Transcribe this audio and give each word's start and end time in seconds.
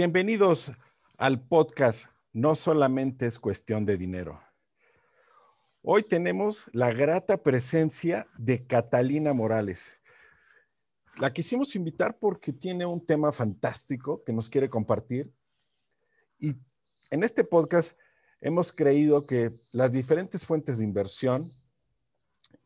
Bienvenidos 0.00 0.70
al 1.16 1.44
podcast 1.44 2.06
No 2.32 2.54
solamente 2.54 3.26
es 3.26 3.36
cuestión 3.36 3.84
de 3.84 3.96
dinero. 3.96 4.40
Hoy 5.82 6.04
tenemos 6.04 6.70
la 6.72 6.92
grata 6.92 7.42
presencia 7.42 8.28
de 8.38 8.64
Catalina 8.64 9.34
Morales. 9.34 10.00
La 11.16 11.32
quisimos 11.32 11.74
invitar 11.74 12.16
porque 12.16 12.52
tiene 12.52 12.86
un 12.86 13.04
tema 13.04 13.32
fantástico 13.32 14.22
que 14.22 14.32
nos 14.32 14.48
quiere 14.48 14.70
compartir. 14.70 15.32
Y 16.38 16.54
en 17.10 17.24
este 17.24 17.42
podcast 17.42 17.98
hemos 18.40 18.72
creído 18.72 19.26
que 19.26 19.50
las 19.72 19.90
diferentes 19.90 20.46
fuentes 20.46 20.78
de 20.78 20.84
inversión 20.84 21.42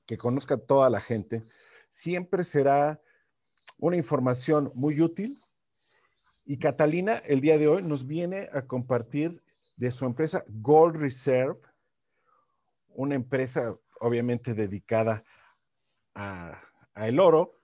que 0.05 0.19
conozca 0.19 0.59
toda 0.59 0.91
la 0.91 1.01
gente 1.01 1.43
siempre 1.89 2.45
será 2.45 3.01
una 3.79 3.97
información 3.97 4.71
muy 4.75 5.01
útil. 5.01 5.35
Y 6.45 6.59
Catalina 6.59 7.19
el 7.19 7.41
día 7.41 7.57
de 7.57 7.69
hoy 7.69 7.83
nos 7.83 8.07
viene 8.07 8.49
a 8.53 8.63
compartir 8.63 9.43
de 9.77 9.91
su 9.91 10.05
empresa 10.05 10.45
Gold 10.49 10.97
Reserve, 10.97 11.61
una 12.89 13.15
empresa 13.15 13.75
obviamente 14.01 14.53
dedicada 14.55 15.25
a, 16.15 16.61
el 16.97 17.21
oro. 17.21 17.61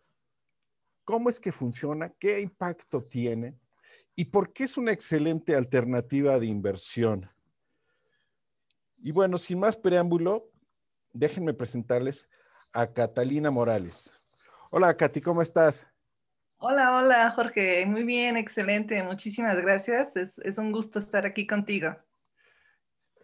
¿Cómo 1.05 1.29
es 1.29 1.41
que 1.41 1.53
funciona? 1.53 2.11
¿Qué 2.19 2.41
impacto 2.41 3.03
tiene? 3.03 3.59
¿Y 4.15 4.27
por 4.27 4.53
qué 4.53 4.65
es 4.65 4.77
una 4.77 4.93
excelente 4.93 5.57
alternativa 5.57 6.39
de 6.39 6.47
inversión? 6.47 7.31
Y 8.97 9.13
bueno, 9.13 9.39
sin 9.39 9.59
más 9.59 9.77
preámbulo, 9.77 10.51
déjenme 11.13 11.53
presentarles 11.53 12.29
a 12.73 12.93
Catalina 12.93 13.51
Morales. 13.51 14.45
Hola, 14.71 14.97
Katy, 14.97 15.21
¿cómo 15.21 15.43
estás? 15.43 15.93
Hola, 16.61 16.97
hola, 16.97 17.31
Jorge. 17.31 17.87
Muy 17.87 18.03
bien, 18.03 18.37
excelente. 18.37 19.01
Muchísimas 19.05 19.57
gracias. 19.59 20.17
Es, 20.17 20.59
un 20.59 20.73
gusto 20.73 20.99
estar 20.99 21.25
aquí 21.25 21.47
contigo. 21.47 21.97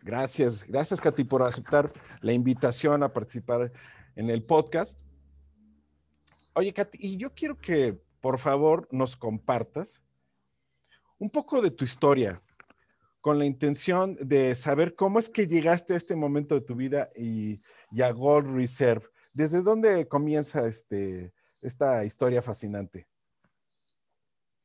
Gracias, 0.02 0.64
gracias, 0.68 1.00
Katy, 1.00 1.24
por 1.24 1.42
aceptar 1.42 1.90
la 2.20 2.32
invitación 2.32 3.02
a 3.02 3.12
participar 3.12 3.72
en 4.14 4.30
el 4.30 4.44
podcast. 4.46 5.00
Oye, 6.52 6.72
Katy, 6.72 6.98
y 7.00 7.16
yo 7.16 7.34
quiero 7.34 7.58
que 7.58 8.00
por 8.20 8.38
favor 8.38 8.86
nos 8.92 9.16
compartas 9.16 10.00
un 11.18 11.28
poco 11.28 11.60
de 11.60 11.72
tu 11.72 11.84
historia, 11.84 12.40
con 13.20 13.40
la 13.40 13.46
intención 13.46 14.16
de 14.20 14.54
saber 14.54 14.94
cómo 14.94 15.18
es 15.18 15.28
que 15.28 15.48
llegaste 15.48 15.94
a 15.94 15.96
este 15.96 16.14
momento 16.14 16.54
de 16.54 16.60
tu 16.60 16.76
vida 16.76 17.08
y, 17.16 17.58
a 18.00 18.12
Gold 18.12 18.54
Reserve. 18.54 19.06
¿Desde 19.34 19.60
dónde 19.60 20.06
comienza 20.06 20.68
este, 20.68 21.32
esta 21.62 22.04
historia 22.04 22.40
fascinante? 22.40 23.08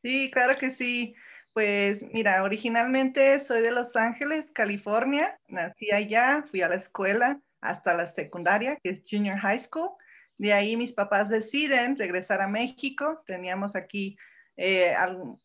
Sí, 0.02 0.32
claro 0.32 0.58
que 0.58 0.72
sí. 0.72 1.14
Pues 1.54 2.04
mira, 2.14 2.44
originalmente 2.44 3.40
soy 3.40 3.62
de 3.62 3.72
Los 3.72 3.96
Ángeles, 3.96 4.52
California. 4.52 5.38
Nací 5.48 5.92
allá, 5.92 6.46
fui 6.50 6.62
a 6.62 6.70
la 6.70 6.76
escuela 6.76 7.42
hasta 7.60 7.94
la 7.94 8.06
secundaria, 8.06 8.78
que 8.78 8.90
es 8.92 9.04
Junior 9.10 9.38
High 9.40 9.60
School. 9.60 9.92
De 10.38 10.54
ahí 10.54 10.78
mis 10.78 10.94
papás 10.94 11.30
deciden 11.30 11.98
regresar 11.98 12.42
a 12.42 12.48
México. 12.48 13.22
Teníamos 13.26 13.76
aquí 13.76 14.18
eh, 14.56 14.96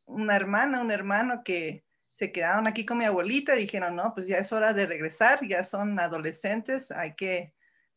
una 0.06 0.36
hermana, 0.36 0.80
un 0.80 0.92
hermano 0.92 1.42
que 1.44 1.84
se 2.02 2.30
quedaron 2.30 2.68
aquí 2.68 2.86
con 2.86 2.98
mi 2.98 3.06
abuelita 3.06 3.54
dijeron, 3.54 3.96
no, 3.96 4.14
pues 4.14 4.28
ya 4.28 4.38
es 4.38 4.52
hora 4.52 4.72
de 4.72 4.86
regresar, 4.86 5.40
ya 5.48 5.64
son 5.64 5.98
adolescentes, 5.98 6.92
hay 6.92 7.14
que, 7.16 7.54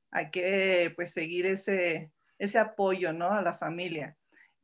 hay 0.10 0.32
que 0.32 0.92
pues 0.96 1.12
seguir 1.14 1.46
ese, 1.46 2.12
ese 2.40 2.58
apoyo, 2.58 3.14
¿no? 3.14 3.30
A 3.32 3.44
la 3.44 3.54
familia. 3.54 4.18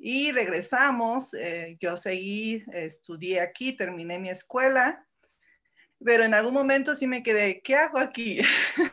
Y 0.05 0.33
regresamos, 0.33 1.33
eh, 1.33 1.77
yo 1.79 1.95
seguí, 1.95 2.61
estudié 2.73 3.39
aquí, 3.39 3.71
terminé 3.71 4.19
mi 4.19 4.29
escuela, 4.29 5.07
pero 6.03 6.25
en 6.25 6.33
algún 6.33 6.53
momento 6.53 6.93
sí 6.93 7.07
me 7.07 7.23
quedé, 7.23 7.61
¿qué 7.61 7.75
hago 7.75 7.99
aquí? 7.99 8.41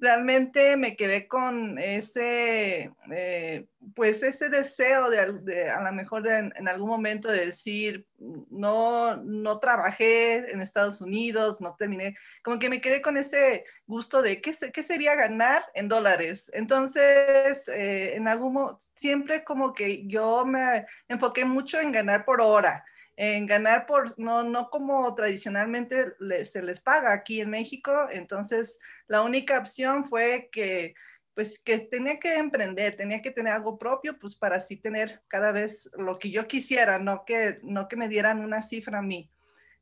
realmente 0.00 0.76
me 0.76 0.96
quedé 0.96 1.28
con 1.28 1.78
ese, 1.78 2.90
eh, 3.10 3.66
pues 3.94 4.22
ese 4.22 4.48
deseo 4.48 5.10
de, 5.10 5.70
a 5.70 5.82
lo 5.82 5.92
mejor 5.92 6.26
en 6.26 6.68
algún 6.68 6.88
momento 6.88 7.28
de 7.30 7.46
decir, 7.46 8.06
no, 8.18 9.16
no 9.16 9.58
trabajé 9.58 10.50
en 10.50 10.60
Estados 10.60 11.00
Unidos, 11.00 11.60
no 11.60 11.74
terminé, 11.76 12.16
como 12.42 12.58
que 12.58 12.70
me 12.70 12.80
quedé 12.80 13.02
con 13.02 13.16
ese 13.16 13.64
gusto 13.86 14.22
de 14.22 14.40
qué, 14.40 14.52
sería 14.52 15.14
ganar 15.14 15.64
en 15.74 15.88
dólares. 15.88 16.50
Entonces, 16.54 17.68
eh, 17.68 18.14
en 18.16 18.28
algún 18.28 18.76
siempre 18.94 19.44
como 19.44 19.72
que 19.72 20.06
yo 20.06 20.44
me 20.46 20.86
enfoqué 21.08 21.44
mucho 21.44 21.80
en 21.80 21.92
ganar 21.92 22.24
por 22.24 22.40
hora 22.40 22.84
en 23.16 23.46
ganar 23.46 23.86
por, 23.86 24.18
no, 24.18 24.42
no 24.42 24.70
como 24.70 25.14
tradicionalmente 25.14 26.14
se 26.44 26.62
les 26.62 26.80
paga 26.80 27.12
aquí 27.12 27.40
en 27.40 27.50
México. 27.50 28.08
Entonces, 28.10 28.78
la 29.06 29.22
única 29.22 29.58
opción 29.58 30.04
fue 30.04 30.48
que, 30.50 30.94
pues, 31.34 31.58
que 31.58 31.78
tenía 31.78 32.18
que 32.18 32.36
emprender, 32.36 32.96
tenía 32.96 33.22
que 33.22 33.30
tener 33.30 33.52
algo 33.52 33.78
propio, 33.78 34.18
pues, 34.18 34.34
para 34.34 34.56
así 34.56 34.76
tener 34.76 35.22
cada 35.28 35.52
vez 35.52 35.90
lo 35.96 36.18
que 36.18 36.30
yo 36.30 36.46
quisiera, 36.46 36.98
no 36.98 37.24
que, 37.24 37.58
no 37.62 37.88
que 37.88 37.96
me 37.96 38.08
dieran 38.08 38.40
una 38.40 38.62
cifra 38.62 38.98
a 38.98 39.02
mí. 39.02 39.30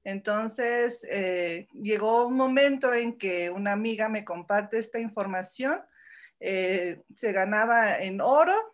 Entonces, 0.04 1.06
eh, 1.08 1.68
llegó 1.72 2.26
un 2.26 2.34
momento 2.34 2.92
en 2.92 3.16
que 3.16 3.50
una 3.50 3.72
amiga 3.72 4.08
me 4.08 4.24
comparte 4.24 4.78
esta 4.78 4.98
información. 4.98 5.80
Eh, 6.40 7.00
se 7.14 7.32
ganaba 7.32 7.98
en 8.00 8.20
oro 8.20 8.71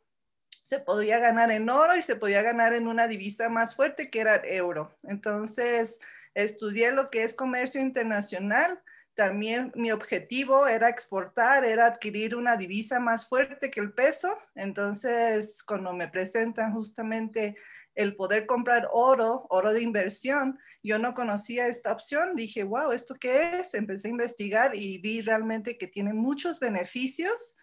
se 0.68 0.80
podía 0.80 1.18
ganar 1.18 1.50
en 1.50 1.70
oro 1.70 1.96
y 1.96 2.02
se 2.02 2.14
podía 2.14 2.42
ganar 2.42 2.74
en 2.74 2.88
una 2.88 3.08
divisa 3.08 3.48
más 3.48 3.74
fuerte 3.74 4.10
que 4.10 4.20
era 4.20 4.34
el 4.34 4.52
euro. 4.52 4.94
Entonces, 5.02 5.98
estudié 6.34 6.92
lo 6.92 7.08
que 7.08 7.22
es 7.22 7.32
comercio 7.32 7.80
internacional. 7.80 8.78
También 9.14 9.72
mi 9.74 9.92
objetivo 9.92 10.66
era 10.66 10.90
exportar, 10.90 11.64
era 11.64 11.86
adquirir 11.86 12.36
una 12.36 12.58
divisa 12.58 13.00
más 13.00 13.26
fuerte 13.26 13.70
que 13.70 13.80
el 13.80 13.94
peso. 13.94 14.36
Entonces, 14.54 15.62
cuando 15.62 15.94
me 15.94 16.06
presentan 16.06 16.74
justamente 16.74 17.56
el 17.94 18.14
poder 18.14 18.44
comprar 18.44 18.90
oro, 18.92 19.46
oro 19.48 19.72
de 19.72 19.80
inversión, 19.80 20.58
yo 20.82 20.98
no 20.98 21.14
conocía 21.14 21.66
esta 21.66 21.92
opción. 21.92 22.36
Dije, 22.36 22.62
wow, 22.62 22.92
¿esto 22.92 23.14
qué 23.14 23.60
es? 23.60 23.72
Empecé 23.72 24.08
a 24.08 24.10
investigar 24.10 24.76
y 24.76 24.98
vi 24.98 25.22
realmente 25.22 25.78
que 25.78 25.86
tiene 25.86 26.12
muchos 26.12 26.60
beneficios 26.60 27.56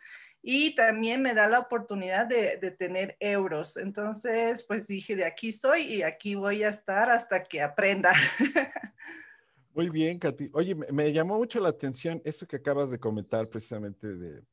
y 0.48 0.76
también 0.76 1.24
me 1.24 1.34
da 1.34 1.48
la 1.48 1.58
oportunidad 1.58 2.28
de, 2.28 2.60
tener 2.78 3.18
euros. 3.20 3.78
Entonces, 3.78 4.62
pues 4.62 4.86
dije, 4.86 5.16
de 5.16 5.26
aquí 5.26 5.52
soy 5.52 5.82
y 5.82 6.04
aquí 6.04 6.36
voy 6.36 6.62
a 6.62 6.70
estar 6.70 7.10
hasta 7.10 7.44
que 7.44 7.64
aprenda. 7.64 8.14
Muy 9.74 9.90
bien, 9.90 10.20
Katy. 10.20 10.52
Oye, 10.54 10.76
me, 10.76 11.12
llamó 11.12 11.40
mucho 11.40 11.60
la 11.60 11.70
atención 11.70 12.22
eso 12.24 12.46
que 12.46 12.58
acabas 12.58 12.92
de 12.92 13.00
comentar 13.00 13.48
precisamente 13.48 14.06
de, 14.16 14.44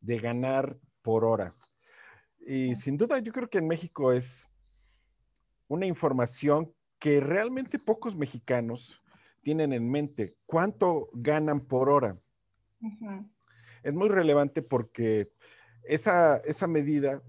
de 0.00 0.18
ganar 0.18 0.74
por 1.02 1.22
hora. 1.22 1.52
Y 2.40 2.74
sin 2.74 2.96
duda, 2.96 3.18
yo 3.18 3.30
creo 3.30 3.50
que 3.50 3.58
en 3.58 3.68
México 3.68 4.12
es 4.12 4.50
una 5.68 5.84
información 5.84 6.72
que 6.98 7.20
realmente 7.20 7.78
pocos 7.78 8.16
mexicanos 8.16 9.02
tienen 9.42 9.74
en 9.74 9.90
mente. 9.90 10.38
¿Cuánto 10.46 11.08
ganan 11.12 11.60
por 11.60 11.90
hora? 11.90 12.18
Es 13.86 13.94
muy 13.94 14.08
relevante 14.08 14.62
porque 14.62 15.30
esa, 15.84 16.38
esa 16.38 16.66
medida 16.66 17.22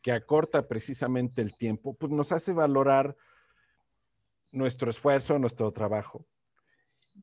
que 0.00 0.12
acorta 0.12 0.68
precisamente 0.68 1.42
el 1.42 1.56
tiempo, 1.56 1.94
pues 1.94 2.12
nos 2.12 2.30
hace 2.32 2.52
valorar 2.52 3.16
nuestro 4.52 4.90
esfuerzo, 4.90 5.38
nuestro 5.38 5.72
trabajo. 5.72 6.24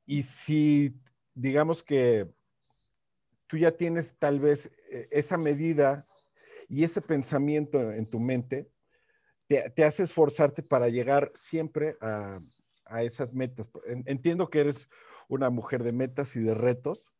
Y 0.05 0.23
si 0.23 0.93
digamos 1.33 1.83
que 1.83 2.29
tú 3.47 3.57
ya 3.57 3.71
tienes 3.71 4.17
tal 4.17 4.39
vez 4.39 4.71
eh, 4.91 5.07
esa 5.11 5.37
medida 5.37 6.03
y 6.67 6.83
ese 6.83 7.01
pensamiento 7.01 7.91
en 7.93 8.07
tu 8.07 8.19
mente, 8.19 8.69
te, 9.47 9.83
hace 9.83 10.03
esforzarte 10.03 10.63
para 10.63 10.89
llegar 10.89 11.31
siempre 11.33 11.95
a, 12.01 12.37
esas 13.01 13.33
metas. 13.33 13.71
Entiendo 14.05 14.49
que 14.49 14.59
eres 14.59 14.89
una 15.27 15.49
mujer 15.49 15.83
de 15.83 15.91
metas 15.91 16.35
y 16.35 16.41
de 16.41 16.53
retos, 16.55 17.13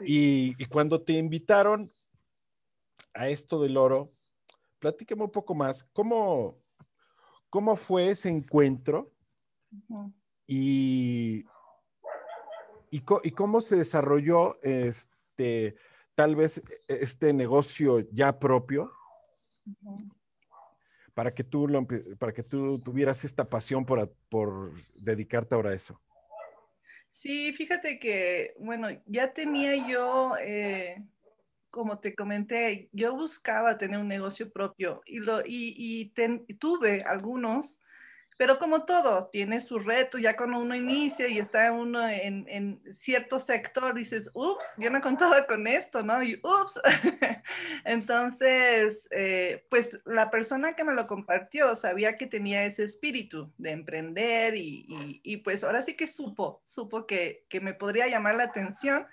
y, 0.00 0.64
cuando 0.66 1.02
te 1.02 1.14
invitaron 1.14 1.88
a 3.14 3.28
esto 3.28 3.60
del 3.60 3.76
oro, 3.76 4.06
platícame 4.78 5.24
un 5.24 5.30
poco 5.30 5.54
más, 5.54 5.84
¿cómo, 5.92 6.56
cómo 7.50 7.76
fue 7.76 8.10
ese 8.10 8.28
encuentro? 8.28 9.12
y, 10.46 11.44
y, 12.90 13.00
cómo 13.00 13.60
se 13.60 13.76
desarrolló 13.76 14.56
este, 14.62 15.76
tal 16.14 16.36
vez 16.36 16.62
este 16.88 17.32
negocio 17.32 18.00
ya 18.10 18.38
propio 18.38 18.90
para 21.14 21.34
que 21.34 21.44
tú, 21.44 21.66
para 22.18 22.32
que 22.32 22.42
tú 22.42 22.80
tuvieras 22.80 23.24
esta 23.24 23.48
pasión 23.48 23.84
por, 23.84 24.14
por 24.28 24.72
dedicarte 25.00 25.54
ahora 25.54 25.70
a 25.70 25.74
eso. 25.74 26.00
Sí, 27.16 27.54
fíjate 27.54 27.98
que, 27.98 28.52
bueno, 28.58 28.88
ya 29.06 29.32
tenía 29.32 29.74
yo, 29.88 30.34
eh, 30.38 31.02
como 31.70 31.98
te 31.98 32.14
comenté, 32.14 32.90
yo 32.92 33.16
buscaba 33.16 33.78
tener 33.78 33.98
un 33.98 34.08
negocio 34.08 34.50
propio 34.52 35.00
y, 35.06 35.20
lo, 35.20 35.40
y, 35.40 35.74
y 35.78 36.54
tuve 36.58 37.04
algunos 37.04 37.80
pero 38.36 38.58
como 38.58 38.84
todo, 38.84 39.28
tiene 39.32 39.60
su 39.60 39.78
reto, 39.78 40.18
ya 40.18 40.36
cuando 40.36 40.58
uno 40.58 40.74
inicia 40.74 41.26
y 41.28 41.38
está 41.38 41.72
uno 41.72 42.06
en, 42.06 42.46
en 42.48 42.82
cierto 42.92 43.38
sector, 43.38 43.94
dices, 43.94 44.30
ups, 44.34 44.66
yo 44.76 44.90
no 44.90 45.00
contaba 45.00 45.46
con 45.46 45.66
esto, 45.66 46.02
¿no? 46.02 46.22
Y 46.22 46.34
ups. 46.42 46.78
Entonces, 47.84 49.08
eh, 49.10 49.64
pues 49.70 49.98
la 50.04 50.30
persona 50.30 50.74
que 50.74 50.84
me 50.84 50.94
lo 50.94 51.06
compartió 51.06 51.74
sabía 51.76 52.18
que 52.18 52.26
tenía 52.26 52.64
ese 52.64 52.84
espíritu 52.84 53.50
de 53.56 53.70
emprender 53.70 54.54
y, 54.56 55.20
y, 55.22 55.38
pues 55.38 55.64
ahora 55.64 55.80
sí 55.80 55.94
que 55.94 56.06
supo, 56.06 56.62
supo 56.66 57.06
que, 57.06 57.44
que 57.48 57.60
me 57.60 57.72
podría 57.72 58.06
llamar 58.06 58.34
la 58.34 58.44
atención 58.44 59.06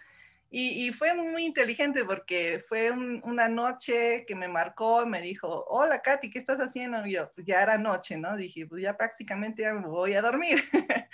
y, 0.56 0.92
fue 0.94 1.16
muy 1.16 1.46
inteligente 1.46 2.06
porque 2.06 2.64
fue 2.70 2.92
una 2.92 3.48
noche 3.48 4.24
que 4.28 4.36
me 4.36 4.48
marcó, 4.48 5.04
me 5.04 5.20
dijo, 5.20 5.66
hola 5.68 6.04
Katy, 6.04 6.30
¿qué 6.30 6.38
estás 6.38 6.60
haciendo? 6.60 7.04
Y 7.08 7.14
yo, 7.14 7.32
pues 7.34 7.48
ya 7.48 7.64
era 7.64 7.80
noche, 7.80 8.18
¿no? 8.18 8.38
Dije, 8.38 8.68
pues 8.68 8.84
ya 8.84 8.96
prácticamente 8.96 9.72
voy 9.74 10.14
a 10.14 10.22
dormir. 10.22 10.64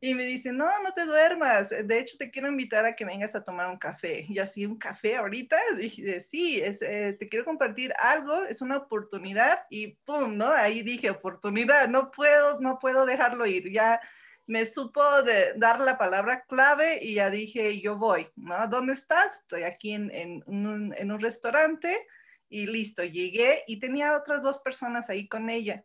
y 0.00 0.14
me 0.14 0.22
dice, 0.22 0.52
no, 0.52 0.66
no 0.84 0.92
te 0.92 1.06
duermas, 1.06 1.70
de 1.70 1.98
hecho 1.98 2.16
te 2.16 2.30
quiero 2.30 2.46
invitar 2.46 2.84
a 2.84 2.94
que 2.94 3.04
vengas 3.04 3.34
a 3.34 3.42
tomar 3.42 3.68
un 3.68 3.78
café. 3.78 4.26
Y 4.28 4.38
así, 4.38 4.64
¿un 4.64 4.78
café 4.78 5.16
ahorita? 5.16 5.56
Dije, 5.76 6.20
sí, 6.20 6.62
eh, 6.62 7.16
te 7.18 7.28
quiero 7.28 7.44
compartir 7.44 7.92
algo, 7.98 8.44
es 8.44 8.62
una 8.62 8.76
oportunidad 8.76 9.58
y 9.70 9.88
¡pum! 10.04 10.36
¿no? 10.36 10.50
Ahí 10.50 10.82
dije, 10.82 11.10
oportunidad, 11.10 11.88
no 11.88 12.12
puedo, 12.12 12.60
no 12.60 12.78
puedo 12.78 13.06
dejarlo 13.06 13.44
ir, 13.44 13.72
ya 13.72 14.00
me 14.46 14.66
supo 14.66 15.22
de 15.22 15.54
dar 15.56 15.80
la 15.80 15.96
palabra 15.96 16.44
clave 16.46 16.98
y 17.02 17.14
ya 17.14 17.30
dije, 17.30 17.80
yo 17.80 17.96
voy, 17.96 18.28
¿no? 18.36 18.66
¿Dónde 18.68 18.92
estás? 18.92 19.40
Estoy 19.40 19.62
aquí 19.62 19.92
en, 19.92 20.10
en, 20.10 20.42
un, 20.46 20.94
en, 20.96 21.10
un, 21.10 21.20
restaurante 21.20 22.06
y 22.48 22.66
listo, 22.66 23.02
llegué 23.02 23.64
y 23.66 23.78
tenía 23.78 24.16
otras 24.16 24.42
dos 24.42 24.60
personas 24.60 25.08
ahí 25.08 25.28
con 25.28 25.48
ella. 25.48 25.84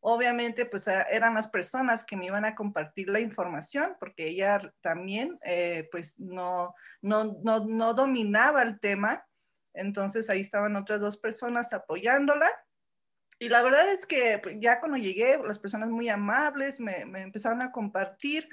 Obviamente, 0.00 0.66
pues 0.66 0.88
ah, 0.88 1.02
eran 1.02 1.34
las 1.34 1.48
personas 1.48 2.04
que 2.04 2.16
me 2.16 2.26
iban 2.26 2.44
a 2.44 2.54
compartir 2.54 3.08
la 3.08 3.20
información 3.20 3.96
porque 4.00 4.28
ella 4.28 4.72
también, 4.80 5.38
eh, 5.44 5.88
pues 5.92 6.18
no, 6.18 6.74
no, 7.02 7.38
no, 7.44 7.64
no 7.66 7.94
dominaba 7.94 8.62
el 8.62 8.80
tema. 8.80 9.24
Entonces 9.72 10.28
ahí 10.30 10.40
estaban 10.40 10.74
otras 10.74 11.00
dos 11.00 11.16
personas 11.16 11.72
apoyándola 11.72 12.50
y 13.40 13.48
la 13.48 13.62
verdad 13.62 13.90
es 13.90 14.04
que 14.04 14.38
pues, 14.42 14.56
ya 14.60 14.78
cuando 14.78 14.98
llegué, 14.98 15.38
las 15.44 15.58
personas 15.58 15.88
muy 15.88 16.10
amables 16.10 16.78
me, 16.78 17.06
me 17.06 17.22
empezaron 17.22 17.62
a 17.62 17.72
compartir. 17.72 18.48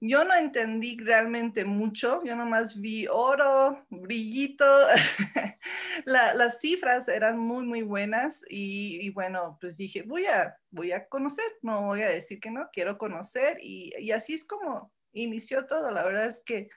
Yo 0.00 0.24
no 0.24 0.34
entendí 0.34 0.98
realmente 0.98 1.64
mucho, 1.64 2.24
yo 2.24 2.34
nomás 2.34 2.80
vi 2.80 3.06
oro, 3.08 3.86
brillito, 3.88 4.64
las 6.04 6.60
cifras 6.60 7.06
eran 7.06 7.38
muy, 7.38 7.64
muy 7.64 7.82
buenas 7.82 8.44
y, 8.50 8.98
y, 9.00 9.10
bueno, 9.10 9.58
pues 9.60 9.76
dije, 9.76 10.02
voy 10.02 10.26
a, 10.26 10.56
voy 10.70 10.90
a 10.90 11.06
conocer, 11.06 11.44
no 11.62 11.82
voy 11.82 12.02
a 12.02 12.08
decir 12.08 12.40
que 12.40 12.50
no, 12.50 12.68
quiero 12.72 12.98
conocer 12.98 13.58
y, 13.62 13.92
y 13.96 14.10
así 14.10 14.34
es 14.34 14.44
como 14.44 14.90
inició 15.12 15.66
todo. 15.66 15.92
La 15.92 16.04
verdad 16.04 16.26
es 16.26 16.42
que 16.42 16.68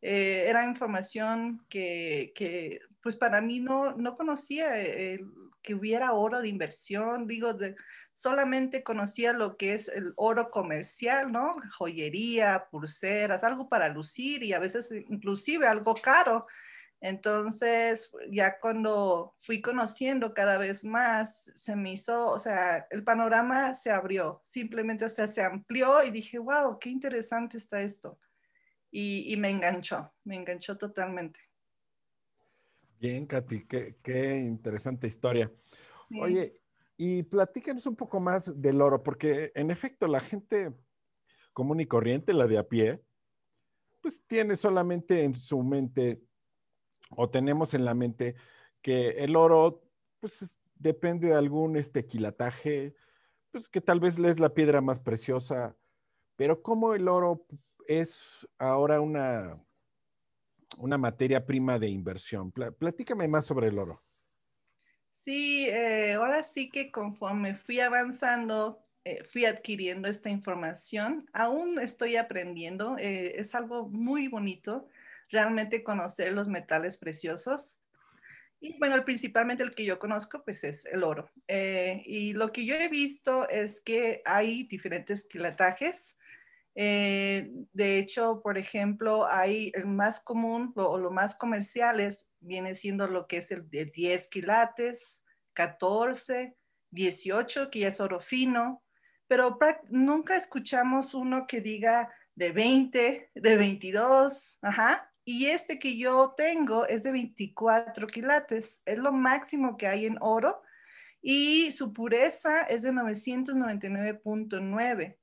eh, 0.00 0.46
era 0.48 0.64
información 0.64 1.64
que, 1.68 2.32
que, 2.34 2.80
pues 3.02 3.16
para 3.16 3.42
mí 3.42 3.60
no, 3.60 3.92
no 3.92 4.14
conocía. 4.14 4.78
El, 4.80 5.30
que 5.62 5.74
hubiera 5.74 6.12
oro 6.12 6.40
de 6.40 6.48
inversión, 6.48 7.26
digo, 7.26 7.54
de, 7.54 7.76
solamente 8.14 8.82
conocía 8.82 9.32
lo 9.32 9.56
que 9.56 9.74
es 9.74 9.88
el 9.88 10.12
oro 10.16 10.50
comercial, 10.50 11.32
¿no? 11.32 11.56
Joyería, 11.78 12.68
pulseras, 12.70 13.44
algo 13.44 13.68
para 13.68 13.88
lucir 13.88 14.42
y 14.42 14.52
a 14.52 14.58
veces 14.58 14.92
inclusive 14.92 15.66
algo 15.66 15.94
caro. 15.94 16.46
Entonces, 17.00 18.12
ya 18.30 18.60
cuando 18.60 19.34
fui 19.40 19.62
conociendo 19.62 20.34
cada 20.34 20.58
vez 20.58 20.84
más, 20.84 21.50
se 21.54 21.74
me 21.74 21.92
hizo, 21.92 22.26
o 22.26 22.38
sea, 22.38 22.86
el 22.90 23.02
panorama 23.04 23.74
se 23.74 23.90
abrió, 23.90 24.40
simplemente, 24.44 25.06
o 25.06 25.08
sea, 25.08 25.26
se 25.26 25.42
amplió 25.42 26.04
y 26.04 26.10
dije, 26.10 26.38
wow, 26.38 26.78
qué 26.78 26.90
interesante 26.90 27.56
está 27.56 27.80
esto. 27.80 28.18
Y, 28.90 29.32
y 29.32 29.36
me 29.38 29.48
enganchó, 29.48 30.12
me 30.24 30.36
enganchó 30.36 30.76
totalmente. 30.76 31.40
Bien, 33.00 33.24
Katy, 33.24 33.64
qué, 33.66 34.36
interesante 34.44 35.06
historia. 35.06 35.50
Oye, 36.20 36.60
y 36.98 37.22
platícanos 37.22 37.86
un 37.86 37.96
poco 37.96 38.20
más 38.20 38.60
del 38.60 38.82
oro, 38.82 39.02
porque 39.02 39.52
en 39.54 39.70
efecto 39.70 40.06
la 40.06 40.20
gente 40.20 40.74
común 41.54 41.80
y 41.80 41.86
corriente, 41.86 42.34
la 42.34 42.46
de 42.46 42.58
a 42.58 42.68
pie, 42.68 43.02
pues 44.02 44.26
tiene 44.26 44.54
solamente 44.54 45.24
en 45.24 45.34
su 45.34 45.62
mente, 45.62 46.22
o 47.16 47.30
tenemos 47.30 47.72
en 47.72 47.86
la 47.86 47.94
mente, 47.94 48.34
que 48.82 49.24
el 49.24 49.34
oro, 49.34 49.82
pues 50.20 50.60
depende 50.74 51.28
de 51.28 51.34
algún 51.36 51.76
este 51.76 52.04
quilataje, 52.04 52.94
pues 53.50 53.70
que 53.70 53.80
tal 53.80 53.98
vez 53.98 54.18
es 54.18 54.38
la 54.38 54.52
piedra 54.52 54.82
más 54.82 55.00
preciosa, 55.00 55.74
pero 56.36 56.60
como 56.60 56.92
el 56.92 57.08
oro 57.08 57.46
es 57.86 58.46
ahora 58.58 59.00
una 59.00 59.58
una 60.78 60.98
materia 60.98 61.44
prima 61.44 61.78
de 61.78 61.88
inversión. 61.88 62.52
Platícame 62.52 63.28
más 63.28 63.46
sobre 63.46 63.68
el 63.68 63.78
oro. 63.78 64.02
Sí, 65.10 65.68
eh, 65.68 66.14
ahora 66.14 66.42
sí 66.42 66.70
que 66.70 66.90
conforme 66.90 67.54
fui 67.54 67.80
avanzando, 67.80 68.82
eh, 69.04 69.22
fui 69.24 69.44
adquiriendo 69.44 70.08
esta 70.08 70.30
información. 70.30 71.28
Aún 71.32 71.78
estoy 71.78 72.16
aprendiendo. 72.16 72.96
Eh, 72.98 73.38
es 73.38 73.54
algo 73.54 73.88
muy 73.88 74.28
bonito 74.28 74.88
realmente 75.28 75.82
conocer 75.82 76.32
los 76.32 76.48
metales 76.48 76.96
preciosos. 76.96 77.82
Y 78.60 78.78
bueno, 78.78 79.02
principalmente 79.04 79.62
el 79.62 79.74
que 79.74 79.84
yo 79.84 79.98
conozco, 79.98 80.42
pues 80.44 80.64
es 80.64 80.86
el 80.86 81.02
oro. 81.02 81.30
y 81.48 82.32
lo 82.34 82.52
que 82.52 82.64
yo 82.64 82.74
he 82.74 82.88
visto 82.88 83.48
es 83.48 83.80
que 83.80 84.22
hay 84.24 84.64
diferentes 84.64 85.24
quilatajes 85.24 86.16
eh, 86.74 87.50
de 87.72 87.98
hecho, 87.98 88.40
por 88.42 88.58
ejemplo, 88.58 89.26
hay 89.26 89.72
el 89.74 89.86
más 89.86 90.20
común 90.20 90.72
o 90.76 90.98
lo 90.98 91.10
más 91.10 91.34
comerciales 91.34 92.30
viene 92.40 92.74
siendo 92.74 93.06
lo 93.06 93.26
que 93.26 93.38
es 93.38 93.50
el 93.50 93.68
de 93.68 93.86
10 93.86 94.28
quilates, 94.28 95.24
14, 95.54 96.56
18, 96.90 97.70
que 97.70 97.80
ya 97.80 97.88
es 97.88 98.00
oro 98.00 98.20
fino, 98.20 98.82
pero 99.26 99.58
nunca 99.90 100.36
escuchamos 100.36 101.14
uno 101.14 101.46
que 101.46 101.60
diga 101.60 102.12
de 102.34 102.52
20, 102.52 103.30
de 103.34 103.56
22, 103.56 104.58
ajá. 104.62 105.06
Y 105.24 105.46
este 105.46 105.78
que 105.78 105.98
yo 105.98 106.32
tengo 106.36 106.86
es 106.86 107.02
de 107.02 107.12
24 107.12 108.06
quilates, 108.06 108.82
es 108.84 108.98
lo 108.98 109.12
máximo 109.12 109.76
que 109.76 109.86
hay 109.86 110.06
en 110.06 110.16
oro 110.20 110.62
y 111.22 111.72
su 111.72 111.92
pureza 111.92 112.62
es 112.62 112.82
de 112.82 112.92
999.9. 112.92 115.19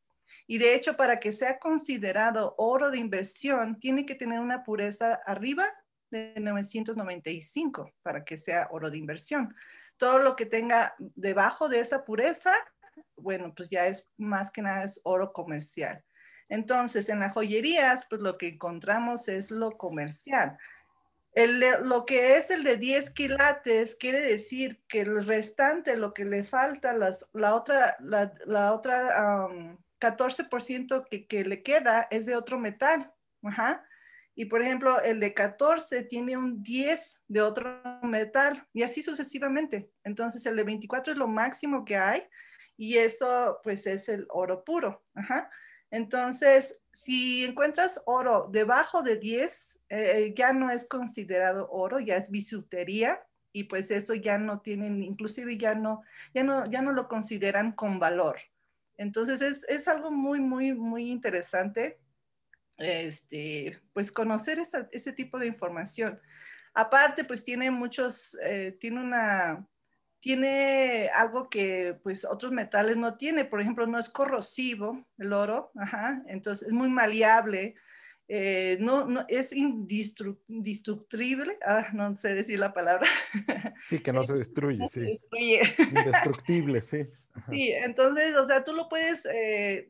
Y 0.47 0.57
de 0.57 0.73
hecho, 0.73 0.95
para 0.95 1.19
que 1.19 1.33
sea 1.33 1.59
considerado 1.59 2.55
oro 2.57 2.89
de 2.89 2.97
inversión, 2.97 3.77
tiene 3.79 4.05
que 4.05 4.15
tener 4.15 4.39
una 4.39 4.63
pureza 4.63 5.19
arriba 5.25 5.67
de 6.09 6.33
995 6.39 7.91
para 8.01 8.23
que 8.23 8.37
sea 8.37 8.69
oro 8.71 8.89
de 8.89 8.97
inversión. 8.97 9.53
Todo 9.97 10.19
lo 10.19 10.35
que 10.35 10.45
tenga 10.45 10.95
debajo 10.97 11.67
de 11.67 11.81
esa 11.81 12.05
pureza, 12.05 12.53
bueno, 13.17 13.53
pues 13.53 13.69
ya 13.69 13.87
es 13.87 14.09
más 14.17 14.49
que 14.49 14.61
nada 14.61 14.83
es 14.83 15.01
oro 15.03 15.33
comercial. 15.33 16.03
Entonces, 16.49 17.09
en 17.09 17.19
las 17.19 17.33
joyerías, 17.33 18.05
pues 18.09 18.21
lo 18.21 18.37
que 18.37 18.47
encontramos 18.49 19.27
es 19.27 19.51
lo 19.51 19.77
comercial. 19.77 20.57
lo 21.35 22.05
que 22.05 22.37
es 22.37 22.49
el 22.51 22.63
de 22.63 22.77
10 22.77 23.09
quilates 23.11 23.95
quiere 23.95 24.21
decir 24.21 24.81
que 24.87 25.01
el 25.01 25.25
restante, 25.25 25.97
lo 25.97 26.13
que 26.13 26.25
le 26.25 26.43
falta, 26.45 26.93
las, 26.93 27.27
la 27.33 27.53
otra, 27.53 27.97
la, 27.99 28.73
otra 28.73 29.77
14% 29.99 31.07
que, 31.09 31.27
que, 31.27 31.43
le 31.43 31.63
queda 31.63 32.07
es 32.11 32.25
de 32.25 32.35
otro 32.35 32.59
metal. 32.59 33.11
Ajá. 33.43 33.83
Y 34.35 34.45
por 34.45 34.61
ejemplo, 34.61 35.01
el 35.01 35.19
de 35.19 35.33
14 35.33 36.03
tiene 36.03 36.37
un 36.37 36.61
10 36.61 37.23
de 37.27 37.41
otro 37.41 37.81
metal 38.03 38.67
y 38.71 38.83
así 38.83 39.01
sucesivamente. 39.01 39.91
Entonces, 40.03 40.45
el 40.45 40.55
de 40.55 40.63
24 40.63 41.13
es 41.13 41.19
lo 41.19 41.27
máximo 41.27 41.83
que 41.83 41.97
hay 41.97 42.23
y 42.77 42.97
eso 42.97 43.59
pues 43.63 43.87
es 43.87 44.07
el 44.09 44.27
oro 44.29 44.63
puro. 44.63 45.03
Ajá. 45.15 45.49
Entonces, 45.89 46.79
si 46.93 47.45
encuentras 47.45 48.01
oro 48.05 48.49
debajo 48.51 49.01
de 49.01 49.17
10, 49.17 49.79
eh, 49.89 50.33
ya 50.35 50.53
no 50.53 50.69
es 50.69 50.85
considerado 50.85 51.69
oro, 51.71 51.99
ya 51.99 52.17
es 52.17 52.29
bisutería 52.29 53.25
y 53.53 53.63
pues 53.63 53.89
eso 53.89 54.13
ya 54.13 54.37
no 54.37 54.59
tienen, 54.59 55.01
inclusive 55.01 55.57
ya 55.57 55.75
no, 55.75 56.03
ya 56.33 56.43
no, 56.43 56.65
ya 56.65 56.81
no 56.81 56.91
lo 56.91 57.07
consideran 57.07 57.71
con 57.71 57.99
valor. 57.99 58.37
Entonces 58.97 59.41
es, 59.41 59.87
algo 59.87 60.11
muy, 60.11 60.39
muy, 60.39 60.73
muy 60.73 61.11
interesante, 61.11 61.99
este, 62.77 63.79
pues 63.93 64.11
conocer 64.11 64.59
ese 64.91 65.13
tipo 65.13 65.39
de 65.39 65.47
información. 65.47 66.19
Aparte, 66.73 67.23
pues 67.23 67.43
tiene 67.43 67.71
muchos, 67.71 68.37
eh, 68.43 68.77
tiene 68.79 69.01
una, 69.01 69.67
tiene 70.19 71.09
algo 71.13 71.49
que 71.49 71.99
pues 72.03 72.25
otros 72.25 72.51
metales 72.51 72.97
no 72.97 73.17
tiene, 73.17 73.45
por 73.45 73.61
ejemplo, 73.61 73.87
no 73.87 73.99
es 73.99 74.09
corrosivo 74.09 75.07
el 75.17 75.33
oro, 75.33 75.71
ajá, 75.75 76.23
entonces 76.27 76.67
es 76.67 76.73
muy 76.73 76.89
maleable 76.89 77.75
eh, 78.29 78.77
no, 78.81 79.05
no, 79.05 79.23
es 79.29 79.53
indestructible, 79.53 81.57
ah, 81.65 81.87
no 81.93 82.13
sé 82.17 82.33
decir 82.33 82.59
la 82.59 82.73
palabra. 82.73 83.07
Sí, 83.85 83.99
que 83.99 84.11
no 84.11 84.21
se 84.23 84.33
destruye, 84.33 84.85
sí. 84.89 85.21
Indestructible, 85.77 86.81
sí. 86.81 87.07
Sí, 87.49 87.71
entonces, 87.71 88.35
o 88.35 88.45
sea, 88.45 88.63
tú 88.63 88.73
lo 88.73 88.89
puedes, 88.89 89.25
eh, 89.25 89.89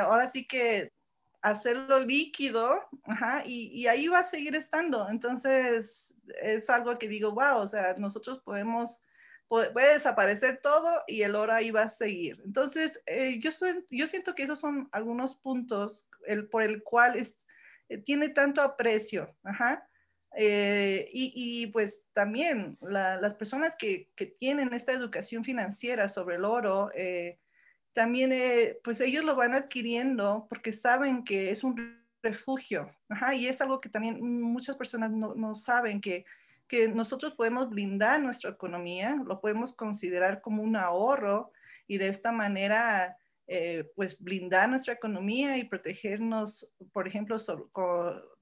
ahora 0.00 0.26
sí 0.26 0.46
que 0.46 0.92
hacerlo 1.40 2.00
líquido, 2.00 2.80
ajá, 3.04 3.42
y, 3.46 3.86
ahí 3.86 4.08
va 4.08 4.20
a 4.20 4.24
seguir 4.24 4.54
estando. 4.56 5.08
Entonces, 5.08 6.14
es 6.42 6.68
algo 6.70 6.98
que 6.98 7.08
digo, 7.08 7.32
wow, 7.32 7.58
o 7.58 7.68
sea, 7.68 7.94
nosotros 7.96 8.40
podemos, 8.40 9.02
puede, 9.48 9.94
desaparecer 9.94 10.60
todo 10.62 11.02
y 11.06 11.22
el 11.22 11.34
oro 11.34 11.52
ahí 11.52 11.70
va 11.70 11.82
a 11.82 11.88
seguir. 11.88 12.40
Entonces, 12.44 13.02
eh, 13.06 13.38
yo, 13.40 13.52
soy, 13.52 13.84
yo 13.90 14.06
siento 14.06 14.34
que 14.34 14.44
esos 14.44 14.58
son 14.58 14.88
algunos 14.92 15.36
puntos 15.36 16.08
el, 16.26 16.48
por 16.48 16.62
el 16.62 16.82
cual 16.82 17.16
es, 17.16 17.38
eh, 17.88 17.98
tiene 17.98 18.30
tanto 18.30 18.62
aprecio, 18.62 19.34
ajá. 19.44 19.87
Eh, 20.36 21.08
y, 21.12 21.32
y, 21.34 21.66
pues 21.68 22.06
también 22.12 22.76
las 22.82 23.34
personas 23.34 23.76
que, 23.76 24.10
que, 24.14 24.26
tienen 24.26 24.72
esta 24.74 24.92
educación 24.92 25.42
financiera 25.42 26.08
sobre 26.08 26.36
el 26.36 26.44
oro, 26.44 26.90
también 27.98 28.30
eh, 28.30 28.78
pues 28.84 29.00
ellos 29.00 29.24
lo 29.24 29.34
van 29.34 29.54
adquiriendo 29.54 30.46
porque 30.48 30.72
saben 30.72 31.24
que 31.24 31.50
es 31.50 31.64
un 31.64 32.00
refugio. 32.22 32.94
Ajá, 33.08 33.34
y 33.34 33.48
es 33.48 33.60
algo 33.60 33.80
que 33.80 33.88
también 33.88 34.22
muchas 34.40 34.76
personas 34.76 35.10
no, 35.10 35.34
no 35.34 35.56
saben, 35.56 36.00
que, 36.00 36.24
que 36.68 36.86
nosotros 36.86 37.34
podemos 37.34 37.68
blindar 37.70 38.20
nuestra 38.22 38.50
economía, 38.50 39.20
lo 39.26 39.40
podemos 39.40 39.74
considerar 39.74 40.40
como 40.40 40.62
un 40.62 40.76
ahorro 40.76 41.50
y 41.88 41.98
de 41.98 42.06
esta 42.06 42.30
manera 42.30 43.16
eh, 43.48 43.90
pues 43.96 44.20
blindar 44.20 44.68
nuestra 44.68 44.92
economía 44.94 45.58
y 45.58 45.64
protegernos, 45.64 46.72
por 46.92 47.08
ejemplo, 47.08 47.36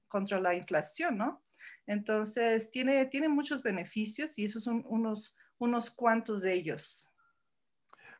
contra 0.07 0.39
la 0.39 0.53
inflación, 0.53 1.17
¿no? 1.17 1.41
Entonces, 1.87 2.69
tiene, 2.69 3.05
tiene 3.07 3.29
muchos 3.29 3.63
beneficios 3.63 4.37
y 4.37 4.45
esos 4.45 4.63
son 4.63 4.83
unos, 4.87 5.35
unos 5.57 5.89
cuantos 5.89 6.41
de 6.41 6.53
ellos. 6.53 7.11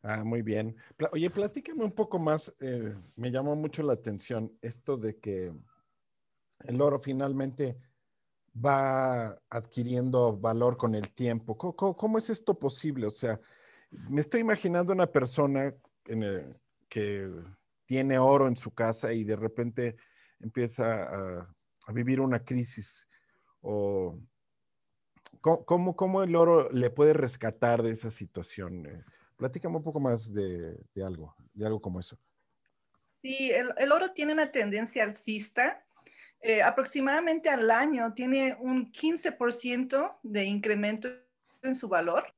Ah, 0.01 0.23
muy 0.23 0.41
bien. 0.41 0.75
Oye, 1.11 1.29
platícame 1.29 1.83
un 1.83 1.91
poco 1.91 2.17
más. 2.17 2.55
Eh, 2.61 2.95
me 3.15 3.29
llamó 3.29 3.55
mucho 3.55 3.83
la 3.83 3.93
atención 3.93 4.57
esto 4.61 4.97
de 4.97 5.19
que 5.19 5.53
el 6.65 6.81
oro 6.81 6.97
finalmente 6.97 7.77
va 8.55 9.39
adquiriendo 9.49 10.37
valor 10.37 10.77
con 10.77 10.95
el 10.95 11.11
tiempo. 11.11 11.57
¿Cómo, 11.57 12.17
es 12.17 12.29
esto 12.29 12.57
posible? 12.57 13.07
O 13.07 13.11
sea, 13.11 13.39
me 14.09 14.21
estoy 14.21 14.41
imaginando 14.41 14.93
una 14.93 15.07
persona 15.07 15.75
que 16.89 17.29
tiene 17.85 18.17
oro 18.17 18.47
en 18.47 18.55
su 18.55 18.71
casa 18.71 19.13
y 19.13 19.23
de 19.23 19.35
repente 19.35 19.95
empieza 20.39 21.03
a, 21.03 21.53
vivir 21.93 22.19
una 22.19 22.43
crisis. 22.43 23.07
O, 23.69 24.17
¿cómo, 25.41 25.97
¿Cómo 25.97 26.23
el 26.23 26.37
oro 26.37 26.71
le 26.71 26.89
puede 26.89 27.11
rescatar 27.11 27.83
de 27.83 27.91
esa 27.91 28.09
situación? 28.09 28.85
Eh, 28.85 29.03
Platícame 29.35 29.75
un 29.75 29.83
poco 29.83 29.99
más 29.99 30.33
de, 30.33 30.77
algo, 31.05 31.35
de 31.53 31.65
algo 31.65 31.81
como 31.81 31.99
eso. 31.99 32.17
Sí, 33.21 33.51
el, 33.51 33.91
oro 33.91 34.13
tiene 34.13 34.31
una 34.31 34.51
tendencia 34.51 35.03
alcista. 35.03 35.85
Eh, 36.39 36.61
aproximadamente 36.61 37.49
al 37.49 37.69
año 37.69 38.13
tiene 38.13 38.55
un 38.59 38.89
15% 38.91 40.19
de 40.23 40.45
incremento 40.45 41.09
en 41.61 41.75
su 41.75 41.89
valor. 41.89 42.33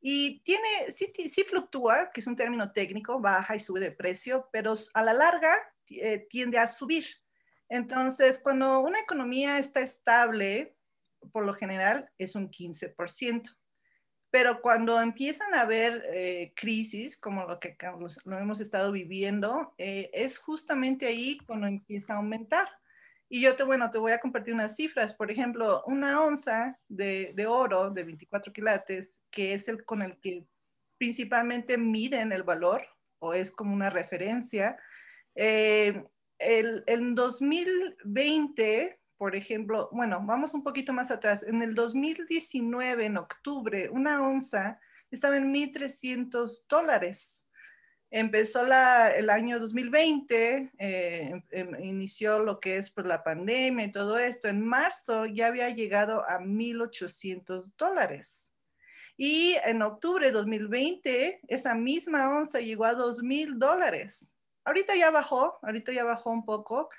Y 0.00 0.40
tiene, 0.40 0.92
sí, 0.92 1.10
sí, 1.28 1.42
fluctúa, 1.42 2.10
que 2.12 2.20
es 2.20 2.26
un 2.26 2.36
término 2.36 2.70
técnico, 2.72 3.18
baja 3.18 3.56
y 3.56 3.60
sube 3.60 3.80
de 3.80 3.92
precio, 3.92 4.48
pero 4.52 4.74
a 4.92 5.02
la 5.02 5.14
larga 5.14 5.56
eh, 5.88 6.26
tiende 6.28 6.58
a 6.58 6.66
subir. 6.66 7.06
Entonces, 7.68 8.38
cuando 8.38 8.80
una 8.80 9.00
economía 9.00 9.58
está 9.58 9.80
estable, 9.80 10.76
por 11.32 11.44
lo 11.44 11.54
general 11.54 12.10
es 12.18 12.34
un 12.34 12.50
15%. 12.50 13.54
Pero 14.30 14.60
cuando 14.60 15.00
empiezan 15.00 15.54
a 15.54 15.62
haber 15.62 16.04
eh, 16.12 16.52
crisis, 16.54 17.18
como 17.18 17.46
lo 17.46 17.58
que 17.58 17.76
lo 18.24 18.38
hemos 18.38 18.60
estado 18.60 18.92
viviendo, 18.92 19.74
eh, 19.78 20.10
es 20.12 20.38
justamente 20.38 21.06
ahí 21.06 21.38
cuando 21.46 21.66
empieza 21.66 22.12
a 22.12 22.16
aumentar. 22.16 22.68
Y 23.30 23.42
yo 23.42 23.56
te, 23.56 23.64
bueno, 23.64 23.90
te 23.90 23.98
voy 23.98 24.12
a 24.12 24.20
compartir 24.20 24.54
unas 24.54 24.76
cifras. 24.76 25.14
Por 25.14 25.30
ejemplo, 25.30 25.82
una 25.86 26.22
onza 26.22 26.78
de, 26.88 27.34
oro 27.46 27.90
de 27.90 28.04
24 28.04 28.52
quilates, 28.52 29.22
que 29.30 29.54
es 29.54 29.68
el 29.68 29.84
con 29.84 30.02
el 30.02 30.18
que 30.20 30.46
principalmente 30.98 31.78
miden 31.78 32.32
el 32.32 32.42
valor 32.42 32.86
o 33.20 33.34
es 33.34 33.50
como 33.50 33.74
una 33.74 33.90
referencia. 33.90 34.78
Eh, 35.34 36.04
el, 36.38 36.84
en 36.86 37.14
2020 37.14 38.98
por 39.18 39.34
ejemplo, 39.34 39.88
bueno, 39.90 40.22
vamos 40.24 40.54
un 40.54 40.62
poquito 40.62 40.92
más 40.92 41.10
atrás. 41.10 41.42
En 41.42 41.60
el 41.60 41.74
2019, 41.74 43.06
en 43.06 43.18
octubre, 43.18 43.90
una 43.90 44.22
onza 44.22 44.78
estaba 45.10 45.36
en 45.36 45.52
1.300 45.52 46.66
dólares. 46.68 47.44
Empezó 48.10 48.62
el 48.64 49.28
año 49.28 49.58
2020, 49.58 50.70
eh, 50.78 51.42
em, 51.50 51.74
em, 51.74 51.84
inició 51.84 52.38
lo 52.38 52.60
que 52.60 52.76
es 52.76 52.90
pues, 52.90 53.06
la 53.08 53.24
pandemia 53.24 53.86
y 53.86 53.92
todo 53.92 54.18
esto. 54.18 54.46
En 54.48 54.64
marzo 54.64 55.26
ya 55.26 55.48
había 55.48 55.68
llegado 55.70 56.22
a 56.28 56.38
1.800 56.38 57.76
dólares. 57.76 58.54
Y 59.16 59.56
en 59.64 59.82
octubre 59.82 60.28
de 60.28 60.32
2020, 60.32 61.40
esa 61.48 61.74
misma 61.74 62.30
onza 62.30 62.60
llegó 62.60 62.84
a 62.84 62.94
2.000 62.94 63.58
dólares. 63.58 64.37
Ahorita 64.68 64.94
ya 64.94 65.10
bajó, 65.10 65.58
ahorita 65.62 65.92
ya 65.92 66.04
bajó 66.04 66.30
un 66.30 66.44
poco, 66.44 66.90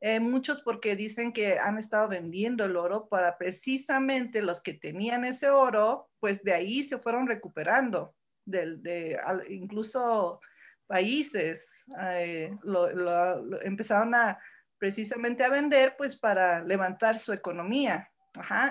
eh, 0.00 0.20
muchos 0.20 0.62
porque 0.62 0.94
dicen 0.94 1.32
que 1.32 1.58
han 1.58 1.76
estado 1.76 2.06
vendiendo 2.06 2.64
el 2.64 2.76
oro 2.76 3.08
para 3.08 3.36
precisamente 3.36 4.42
los 4.42 4.62
que 4.62 4.74
tenían 4.74 5.24
ese 5.24 5.50
oro, 5.50 6.08
pues 6.20 6.44
de 6.44 6.54
ahí 6.54 6.84
se 6.84 6.98
fueron 6.98 7.26
recuperando. 7.26 8.14
de, 8.44 9.18
incluso 9.48 10.40
países 10.86 11.84
eh, 12.00 12.56
lo, 12.62 13.60
empezaron 13.62 14.14
a 14.14 14.38
precisamente 14.78 15.42
a 15.42 15.48
vender 15.48 15.96
pues 15.96 16.16
para 16.16 16.62
levantar 16.62 17.18
su 17.18 17.32
economía. 17.32 18.08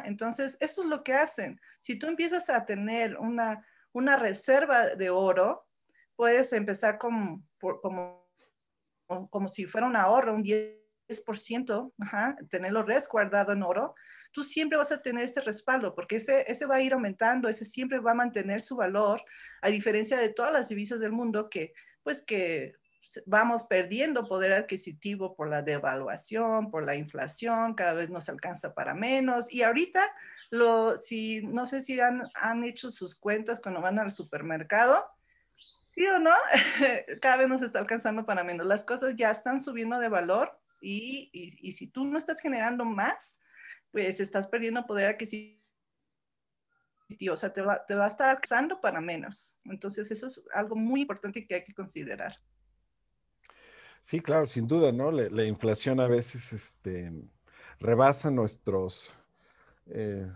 Entonces, 0.05 0.55
eso 0.62 0.83
es 0.83 0.88
lo 0.88 1.03
que 1.03 1.13
hacen. 1.13 1.59
Si 1.81 2.00
tú 2.00 2.07
empiezas 2.07 2.50
a 2.50 2.65
tener 2.65 3.17
una, 3.17 3.65
una 3.91 4.15
reserva 4.15 4.95
de 4.95 5.09
oro, 5.09 5.67
puedes 6.15 6.53
empezar 6.53 6.97
como, 6.97 7.43
como, 7.81 8.25
como 9.07 9.47
si 9.47 9.65
fuera 9.65 9.88
un 9.88 9.95
ahorro, 9.95 10.33
un 10.33 10.43
10 10.43 10.85
10%, 11.07 11.93
ajá, 12.00 12.35
tenerlo 12.50 12.83
resguardado 12.83 13.53
en 13.53 13.63
oro, 13.63 13.95
tú 14.31 14.43
siempre 14.43 14.77
vas 14.77 14.91
a 14.91 15.01
tener 15.01 15.25
ese 15.25 15.41
respaldo, 15.41 15.95
porque 15.95 16.17
ese, 16.17 16.50
ese 16.51 16.65
va 16.65 16.75
a 16.75 16.81
ir 16.81 16.93
aumentando, 16.93 17.47
ese 17.47 17.65
siempre 17.65 18.00
va 18.00 18.12
a 18.12 18.15
mantener 18.15 18.62
su 18.62 18.75
valor, 18.75 19.24
a 19.62 19.69
diferencia 19.69 20.17
de 20.17 20.29
todas 20.29 20.51
las 20.51 20.69
divisas 20.69 21.00
del 21.00 21.12
mundo 21.12 21.50
que, 21.50 21.74
pues 22.03 22.24
que 22.24 22.74
vamos 23.25 23.63
perdiendo 23.63 24.27
poder 24.27 24.51
adquisitivo 24.51 25.35
por 25.35 25.47
la 25.47 25.62
devaluación, 25.62 26.69
por 26.69 26.83
la 26.83 26.95
inflación, 26.95 27.75
cada 27.75 27.93
vez 27.93 28.09
nos 28.09 28.27
alcanza 28.27 28.74
para 28.74 28.93
menos. 28.93 29.51
Y 29.53 29.62
ahorita, 29.62 30.03
lo, 30.50 30.97
si, 30.97 31.41
no 31.43 31.65
sé 31.65 31.79
si 31.81 32.00
han, 32.00 32.24
han 32.33 32.63
hecho 32.63 32.91
sus 32.91 33.15
cuentas 33.15 33.62
cuando 33.62 33.79
van 33.79 34.00
al 34.00 34.12
supermercado, 34.12 35.14
¿sí 35.96 36.06
o 36.06 36.20
no? 36.20 36.32
cada 37.22 37.38
vez 37.38 37.48
nos 37.48 37.62
está 37.62 37.80
alcanzando 37.80 38.25
para 38.25 38.44
menos. 38.44 38.68
Las 38.68 38.86
cosas 38.86 39.16
ya 39.16 39.32
están 39.32 39.60
subiendo 39.60 39.98
de 39.98 40.10
valor 40.10 40.52
y, 40.82 41.30
y, 41.34 41.72
si 41.72 41.88
tú 41.88 42.06
no 42.06 42.18
estás 42.18 42.40
generando 42.40 42.86
más, 42.86 43.40
pues 43.92 44.20
estás 44.20 44.48
perdiendo 44.48 44.86
poder 44.86 45.08
adquisitivo. 45.08 45.56
O 47.32 47.38
sea, 47.38 47.54
te 47.54 47.62
va, 47.62 47.86
te 47.86 47.96
va 47.96 48.06
a 48.06 48.10
estar 48.10 48.30
alcanzando 48.30 48.82
para 48.82 49.00
menos. 49.00 49.58
Entonces, 49.66 50.12
eso 50.12 50.28
es 50.28 50.44
algo 50.54 50.75
muy 50.75 51.02
importante 51.02 51.48
que 51.48 51.56
hay 51.56 51.64
que 51.64 51.74
considerar. 51.74 52.36
Sí, 54.02 54.20
claro, 54.20 54.46
sin 54.46 54.68
duda, 54.68 54.92
¿no? 54.92 55.12
La, 55.12 55.46
inflación 55.46 56.00
a 56.00 56.08
veces 56.08 56.54
este, 56.54 57.12
rebasa 57.80 58.30
nuestros, 58.30 59.16
eh, 59.88 60.32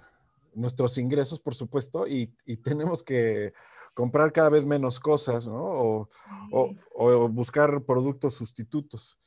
nuestros 0.56 0.98
ingresos, 0.98 1.40
por 1.40 1.54
supuesto, 1.54 2.08
y, 2.08 2.34
y, 2.46 2.58
tenemos 2.58 3.04
que 3.04 3.54
comprar 4.00 4.32
cada 4.32 4.50
vez 4.50 4.66
menos 4.66 4.98
cosas, 4.98 5.46
¿no? 5.46 5.62
O, 5.62 6.10
o, 6.54 6.74
o 6.94 7.28
buscar 7.28 7.84
productos 7.84 8.34
sustitutos. 8.34 9.20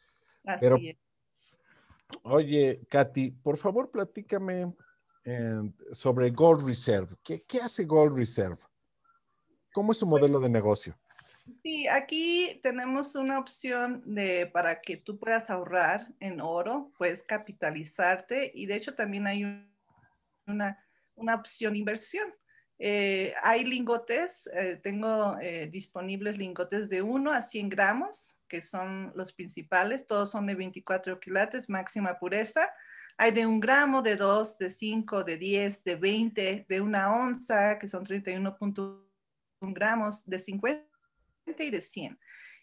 Así 0.47 0.61
Pero, 0.63 0.77
es. 0.77 0.97
Oye, 2.23 2.81
Katy, 2.89 3.33
por 3.33 3.59
favor, 3.59 3.91
platícame 3.91 4.75
eh, 5.27 5.61
sobre 5.93 6.31
Gold 6.31 6.67
Reserve. 6.67 7.17
¿Qué, 7.23 7.61
hace 7.63 7.85
Gold 7.85 8.17
Reserve? 8.17 8.57
¿Cómo 9.75 9.93
es 9.93 9.99
su 9.99 10.07
modelo 10.07 10.41
de 10.41 10.49
negocio? 10.49 10.99
Sí, 11.63 11.87
aquí 11.87 12.59
tenemos 12.63 13.15
una 13.15 13.39
opción 13.39 14.03
de, 14.07 14.47
para 14.47 14.81
que 14.81 14.97
tú 14.97 15.19
puedas 15.19 15.51
ahorrar 15.51 16.09
en 16.19 16.41
oro, 16.41 16.91
puedes 16.97 17.23
capitalizarte 17.23 18.51
y 18.55 18.65
de 18.65 18.77
hecho 18.77 18.95
también 18.95 19.27
hay 19.27 19.69
una, 20.47 20.83
una 21.15 21.35
opción 21.35 21.77
inversión. 21.77 22.33
Eh, 22.85 23.33
hay 23.45 23.65
lingotes, 23.65 24.51
eh, 24.53 24.81
tengo 24.83 25.39
eh, 25.41 25.69
disponibles 25.69 26.37
lingotes 26.37 26.91
de 26.91 27.01
1 27.01 27.31
a 27.31 27.41
100 27.41 27.69
gramos, 27.69 28.41
que 28.49 28.61
son 28.61 29.13
los 29.15 29.33
principales, 29.33 30.09
todos 30.09 30.33
son 30.33 30.49
de 30.49 30.57
24 30.57 31.21
quilates, 31.21 31.69
máxima 31.69 32.19
pureza. 32.19 32.69
Hay 33.17 33.31
de 33.31 33.47
un 33.47 33.61
gramo, 33.61 34.03
de 34.03 34.17
2, 34.17 34.59
de 34.59 34.69
5, 34.69 35.23
de 35.23 35.37
10, 35.37 35.85
de 35.85 35.95
20, 35.95 36.67
de 36.69 36.81
una 36.81 37.15
onza, 37.15 37.79
que 37.79 37.87
son 37.87 38.05
31.1 38.05 39.05
gramos, 39.61 40.27
de 40.27 40.41
50 40.41 40.85
y 41.61 41.71
de 41.71 41.81
100. 41.81 42.19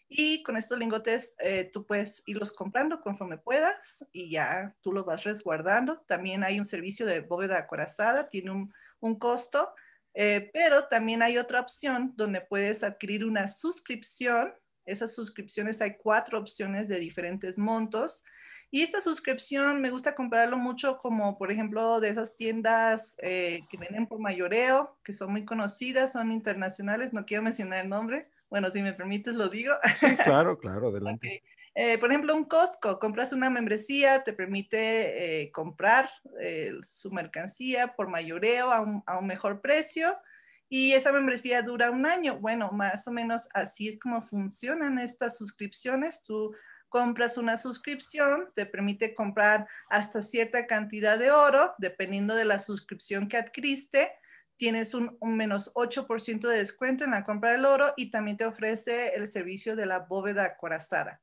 Y 0.06 0.42
con 0.42 0.58
estos 0.58 0.78
lingotes 0.78 1.34
tú 1.72 1.86
puedes 1.86 2.22
irlos 2.26 2.52
comprando 2.52 3.00
conforme 3.00 3.38
puedas 3.38 4.04
y 4.12 4.32
ya 4.32 4.76
tú 4.82 4.92
los 4.92 5.06
vas 5.06 5.24
resguardando. 5.24 6.00
También 6.00 6.44
hay 6.44 6.58
un 6.58 6.66
servicio 6.66 7.06
de 7.06 7.20
bóveda 7.20 7.56
acorazada, 7.56 8.28
tiene 8.28 8.50
un, 8.50 8.74
un 8.98 9.18
costo 9.18 9.72
eh, 10.14 10.50
pero 10.52 10.84
también 10.88 11.22
hay 11.22 11.38
otra 11.38 11.60
opción 11.60 12.12
donde 12.16 12.40
puedes 12.40 12.82
adquirir 12.82 13.24
una 13.24 13.48
suscripción. 13.48 14.52
Esas 14.84 15.14
suscripciones 15.14 15.80
hay 15.80 15.96
cuatro 15.96 16.38
opciones 16.38 16.88
de 16.88 16.98
diferentes 16.98 17.56
montos. 17.56 18.24
Y 18.72 18.82
esta 18.82 19.00
suscripción 19.00 19.80
me 19.80 19.90
gusta 19.90 20.14
comprarlo 20.14 20.56
mucho 20.56 20.96
como, 20.96 21.36
por 21.38 21.50
ejemplo, 21.50 21.98
de 21.98 22.10
esas 22.10 22.36
tiendas 22.36 23.16
eh, 23.20 23.60
que 23.68 23.76
venden 23.76 24.06
por 24.06 24.20
mayoreo, 24.20 24.96
que 25.02 25.12
son 25.12 25.32
muy 25.32 25.44
conocidas, 25.44 26.12
son 26.12 26.30
internacionales, 26.30 27.12
no 27.12 27.24
quiero 27.24 27.42
mencionar 27.42 27.80
el 27.80 27.88
nombre. 27.88 28.28
Bueno, 28.48 28.70
si 28.70 28.80
me 28.82 28.92
permites 28.92 29.34
lo 29.34 29.48
digo. 29.48 29.74
Sí, 29.96 30.16
claro, 30.16 30.56
claro, 30.60 30.88
adelante. 30.88 31.42
Eh, 31.74 31.98
por 31.98 32.10
ejemplo, 32.10 32.34
un 32.34 32.44
Costco, 32.44 32.98
compras 32.98 33.32
una 33.32 33.48
membresía, 33.48 34.24
te 34.24 34.32
permite 34.32 35.42
eh, 35.42 35.52
comprar 35.52 36.10
eh, 36.40 36.72
su 36.84 37.12
mercancía 37.12 37.94
por 37.94 38.08
mayoreo 38.08 38.72
a 38.72 38.80
un, 38.80 39.02
a 39.06 39.18
un, 39.18 39.26
mejor 39.26 39.60
precio 39.60 40.18
y 40.68 40.92
esa 40.92 41.12
membresía 41.12 41.62
dura 41.62 41.90
un 41.90 42.06
año. 42.06 42.38
Bueno, 42.40 42.72
más 42.72 43.06
o 43.06 43.12
menos 43.12 43.48
así 43.54 43.88
es 43.88 44.00
como 44.00 44.22
funcionan 44.22 44.98
estas 44.98 45.38
suscripciones. 45.38 46.24
Tú 46.24 46.54
compras 46.88 47.38
una 47.38 47.56
suscripción, 47.56 48.50
te 48.56 48.66
permite 48.66 49.14
comprar 49.14 49.68
hasta 49.88 50.24
cierta 50.24 50.66
cantidad 50.66 51.18
de 51.18 51.30
oro, 51.30 51.74
dependiendo 51.78 52.34
de 52.34 52.46
la 52.46 52.58
suscripción 52.58 53.28
que 53.28 53.36
adquiriste. 53.36 54.10
Tienes 54.56 54.92
un, 54.92 55.16
un 55.20 55.36
menos 55.36 55.72
8% 55.74 56.48
de 56.48 56.58
descuento 56.58 57.04
en 57.04 57.12
la 57.12 57.24
compra 57.24 57.52
del 57.52 57.64
oro 57.64 57.94
y 57.96 58.10
también 58.10 58.36
te 58.36 58.44
ofrece 58.44 59.14
el 59.14 59.28
servicio 59.28 59.76
de 59.76 59.86
la 59.86 60.00
bóveda 60.00 60.44
acorazada. 60.44 61.20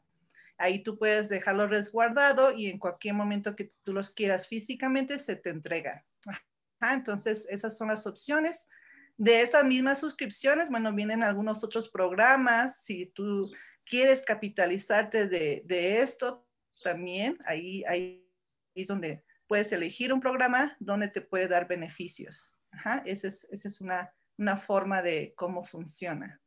Ahí 0.58 0.82
tú 0.84 0.98
puedes 0.98 1.30
dejarlo 1.30 1.68
resguardado 1.68 2.52
y 2.52 2.68
en 2.68 2.80
cualquier 2.80 3.14
momento 3.14 3.56
que 3.56 3.74
tú 3.84 3.94
los 3.94 4.10
quieras 4.10 4.48
físicamente 4.48 5.20
se 5.20 5.36
te 5.36 5.50
entrega. 5.50 6.06
entonces, 6.82 7.48
esas 7.50 7.78
son 7.78 7.90
las 7.90 8.08
opciones. 8.08 8.68
De 9.18 9.42
esas 9.42 9.66
mismas 9.66 10.00
suscripciones, 10.00 10.70
bueno, 10.70 10.94
vienen 10.94 11.24
algunos 11.24 11.64
otros 11.64 11.90
programas. 11.90 12.82
Si 12.84 13.08
tú 13.08 13.52
quieres 13.84 14.22
capitalizarte 14.24 15.28
de, 15.28 15.64
de 15.66 16.02
esto, 16.02 16.48
también 16.84 17.38
ahí, 17.46 17.84
ahí 17.86 18.28
es 18.76 18.88
donde 18.88 19.24
puedes 19.48 19.72
elegir 19.72 20.14
un 20.14 20.20
programa 20.20 20.76
donde 20.80 21.08
te 21.08 21.22
puede 21.22 21.48
dar 21.48 21.68
beneficios. 21.68 22.60
esa 23.06 23.28
es, 23.28 23.48
esa 23.52 23.68
es 23.68 23.82
una, 23.82 24.14
una 24.38 24.58
forma 24.58 25.02
de 25.02 25.34
cómo 25.36 25.64
funciona. 25.64 26.42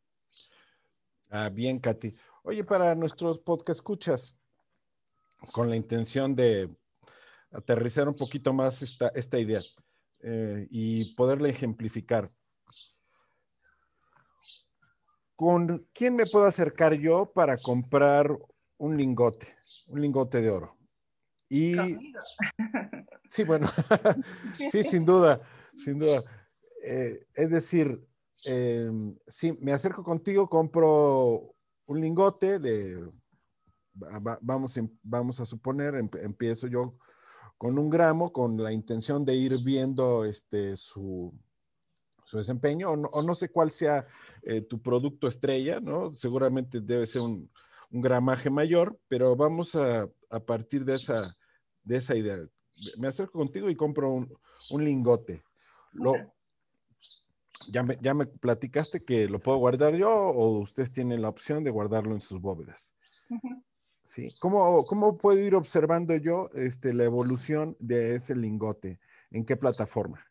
Ah, 1.28 1.48
bien, 1.48 1.78
Katy. 1.78 2.14
Oye, 2.42 2.64
para 2.64 2.94
nuestros 2.94 3.38
podcast 3.38 3.80
escuchas, 3.80 4.40
con 5.52 5.68
la 5.68 5.76
intención 5.76 6.35
de 6.35 6.75
aterrizar 7.52 8.09
un 8.09 8.14
poquito 8.14 8.54
más 8.54 8.80
esta, 8.80 9.09
esta 9.09 9.38
idea 9.38 9.61
eh, 10.20 10.66
y 10.70 11.14
poderla 11.16 11.49
ejemplificar. 11.49 12.32
¿Con 15.37 15.87
quién 15.92 16.16
me 16.16 16.25
puedo 16.26 16.47
acercar 16.47 16.94
yo 16.94 17.30
para 17.30 17.59
comprar 17.59 18.35
un 18.78 18.97
lingote, 18.97 19.47
un 19.88 20.00
lingote 20.00 20.41
de 20.41 20.50
oro? 20.50 20.78
Y 21.47 21.75
sí, 23.28 23.45
bueno, 23.45 23.69
sí, 24.71 24.82
sin 24.82 25.04
duda, 25.04 25.43
sin 25.76 25.99
duda. 25.99 26.23
Eh, 26.84 27.26
es 27.34 27.50
decir, 27.50 28.02
eh, 28.47 28.91
sí, 29.26 29.52
me 29.60 29.73
acerco 29.73 30.02
contigo, 30.02 30.49
compro 30.49 31.54
un 31.90 32.00
lingote 32.00 32.60
de, 32.60 33.04
vamos, 34.42 34.78
vamos 35.02 35.40
a 35.40 35.44
suponer, 35.44 35.96
empiezo 36.22 36.68
yo 36.68 36.94
con 37.58 37.76
un 37.80 37.90
gramo 37.90 38.32
con 38.32 38.56
la 38.62 38.72
intención 38.72 39.24
de 39.24 39.34
ir 39.34 39.58
viendo 39.64 40.24
este, 40.24 40.76
su, 40.76 41.34
su 42.24 42.36
desempeño, 42.38 42.90
o 42.90 43.22
no, 43.22 43.34
sé 43.34 43.50
cuál 43.50 43.72
sea 43.72 44.06
eh, 44.42 44.60
tu 44.60 44.80
producto 44.80 45.26
estrella, 45.26 45.80
¿no? 45.80 46.14
Seguramente 46.14 46.80
debe 46.80 47.06
ser 47.06 47.22
un, 47.22 47.50
un 47.90 48.00
gramaje 48.00 48.50
mayor, 48.50 48.96
pero 49.08 49.34
vamos 49.34 49.74
a, 49.74 50.08
a, 50.30 50.38
partir 50.38 50.84
de 50.84 50.94
esa, 50.94 51.36
de 51.82 51.96
esa 51.96 52.14
idea. 52.14 52.38
Me 52.98 53.08
acerco 53.08 53.40
contigo 53.40 53.68
y 53.68 53.74
compro 53.74 54.12
un, 54.12 54.32
un 54.70 54.84
lingote. 54.84 55.42
Lo, 55.92 56.12
ya 57.68 57.82
me, 57.82 57.99
ya 58.00 58.14
me 58.14 58.26
platicaste 58.26 59.04
que 59.04 59.28
lo 59.28 59.38
puedo 59.38 59.58
guardar 59.58 59.94
yo 59.94 60.10
o 60.10 60.58
ustedes 60.60 60.92
tienen 60.92 61.23
la 61.23 61.28
opción 61.28 61.64
de 61.64 61.70
guardarlo 61.70 62.12
en 62.12 62.20
sus 62.20 62.40
bóvedas. 62.40 62.94
¿Sí? 64.02 64.30
¿Cómo, 64.40 64.84
¿Cómo, 64.86 65.16
puedo 65.16 65.38
ir 65.38 65.54
observando 65.54 66.16
yo 66.16 66.50
este, 66.54 66.94
la 66.94 67.04
evolución 67.04 67.76
de 67.78 68.16
ese 68.16 68.34
lingote? 68.34 68.99
¿En 69.30 69.44
qué 69.44 69.56
plataforma? 69.56 70.25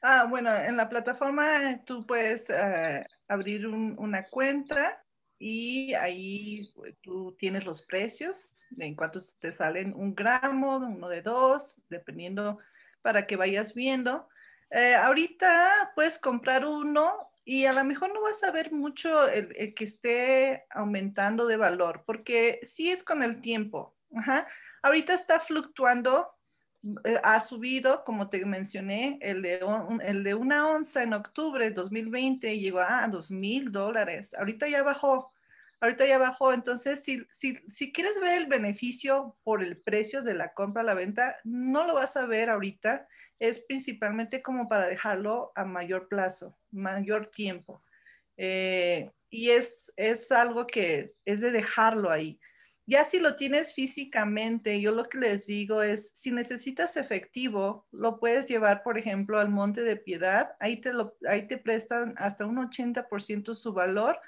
Ah, 0.00 0.26
bueno, 0.30 0.54
en 0.54 0.76
la 0.76 0.88
plataforma 0.88 1.82
tú 1.84 2.06
puedes 2.06 2.48
uh, 2.50 3.04
abrir 3.26 3.66
un, 3.66 3.96
una 3.98 4.24
cuenta 4.24 5.04
y 5.38 5.94
ahí 5.94 6.70
pues, 6.74 6.94
tú 7.02 7.36
tienes 7.38 7.64
los 7.64 7.82
precios 7.82 8.66
en 8.76 8.94
cuánto 8.94 9.20
te 9.38 9.52
salen 9.52 9.92
un 9.94 10.14
gramo, 10.14 10.76
uno 10.76 11.08
de 11.08 11.22
dos, 11.22 11.80
dependiendo 11.88 12.58
para 13.02 13.26
que 13.26 13.36
vayas 13.36 13.74
viendo. 13.74 14.28
Eh, 14.70 14.94
ahorita 14.94 15.92
puedes 15.94 16.18
comprar 16.18 16.66
uno 16.66 17.30
y 17.44 17.64
a 17.64 17.72
lo 17.72 17.82
mejor 17.84 18.12
no 18.12 18.20
vas 18.20 18.44
a 18.44 18.50
ver 18.50 18.72
mucho 18.72 19.26
el, 19.28 19.74
que 19.74 19.84
esté 19.84 20.66
aumentando 20.70 21.46
de 21.46 21.56
valor, 21.56 22.02
porque 22.04 22.60
sí 22.62 22.90
es 22.90 23.02
con 23.02 23.22
el 23.22 23.40
tiempo. 23.40 23.96
Ahorita 24.82 25.14
está 25.14 25.40
fluctuando, 25.40 26.28
eh, 27.04 27.18
ha 27.24 27.40
subido, 27.40 28.04
como 28.04 28.28
te 28.28 28.44
mencioné, 28.44 29.18
el 29.22 29.40
de, 29.40 29.60
el 30.04 30.24
de 30.24 30.34
una 30.34 30.68
onza 30.68 31.02
en 31.02 31.14
octubre 31.14 31.64
de 31.64 31.70
2020 31.70 32.58
llegó 32.58 32.80
a 32.80 33.08
dos 33.08 33.30
mil 33.30 33.72
dólares. 33.72 34.34
Ahorita 34.34 34.68
ya 34.68 34.82
bajó. 34.82 35.32
Ahorita 35.80 36.04
ya 36.06 36.18
bajó, 36.18 36.52
entonces 36.52 37.04
si, 37.04 37.24
si, 37.30 37.56
si 37.68 37.92
quieres 37.92 38.20
ver 38.20 38.36
el 38.36 38.46
beneficio 38.46 39.36
por 39.44 39.62
el 39.62 39.78
precio 39.78 40.22
de 40.22 40.34
la 40.34 40.52
compra 40.52 40.82
a 40.82 40.84
la 40.84 40.94
venta, 40.94 41.36
no 41.44 41.86
lo 41.86 41.94
vas 41.94 42.16
a 42.16 42.26
ver 42.26 42.50
ahorita 42.50 43.06
es 43.38 43.60
principalmente 43.60 44.42
como 44.42 44.68
para 44.68 44.86
dejarlo 44.86 45.52
a 45.54 45.64
mayor 45.64 46.08
plazo, 46.08 46.58
mayor 46.70 47.26
tiempo. 47.26 47.82
Eh, 48.36 49.10
y 49.30 49.50
es, 49.50 49.92
es 49.96 50.32
algo 50.32 50.66
que 50.66 51.14
es 51.24 51.40
de 51.40 51.50
dejarlo 51.50 52.10
ahí. 52.10 52.40
Ya 52.86 53.04
si 53.04 53.20
lo 53.20 53.36
tienes 53.36 53.74
físicamente, 53.74 54.80
yo 54.80 54.92
lo 54.92 55.10
que 55.10 55.18
les 55.18 55.46
digo 55.46 55.82
es, 55.82 56.10
si 56.14 56.30
necesitas 56.30 56.96
efectivo, 56.96 57.86
lo 57.92 58.18
puedes 58.18 58.48
llevar, 58.48 58.82
por 58.82 58.96
ejemplo, 58.96 59.38
al 59.38 59.50
Monte 59.50 59.82
de 59.82 59.96
Piedad, 59.96 60.56
ahí 60.58 60.78
te, 60.80 60.94
lo, 60.94 61.14
ahí 61.28 61.46
te 61.46 61.58
prestan 61.58 62.14
hasta 62.16 62.46
un 62.46 62.56
80% 62.56 63.54
su 63.54 63.74
valor 63.74 64.18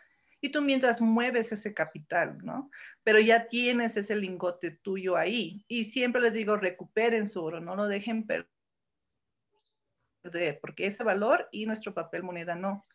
y 0.43 0.51
tú 0.51 0.61
mientras 0.61 1.01
mueves 1.01 1.53
ese 1.53 1.73
capital, 1.73 2.37
¿no? 2.45 2.71
Pero 3.03 3.19
ya 3.19 3.47
tienes 3.47 3.97
ese 3.97 4.15
lingote 4.15 4.71
tuyo 4.71 5.17
ahí 5.17 5.65
y 5.67 5.87
siempre 5.87 6.21
les 6.21 6.35
digo, 6.35 6.59
recuperen 6.59 7.27
su 7.27 7.43
oro, 7.43 7.61
no 7.61 7.77
lo 7.77 7.89
dejen 7.89 8.27
perder 8.27 8.60
porque 10.61 10.87
ese 10.87 11.05
valor 11.05 11.49
y 11.51 11.67
nuestro 11.67 11.95
papel 11.95 12.23
moneda 12.23 12.55
no. 12.55 12.87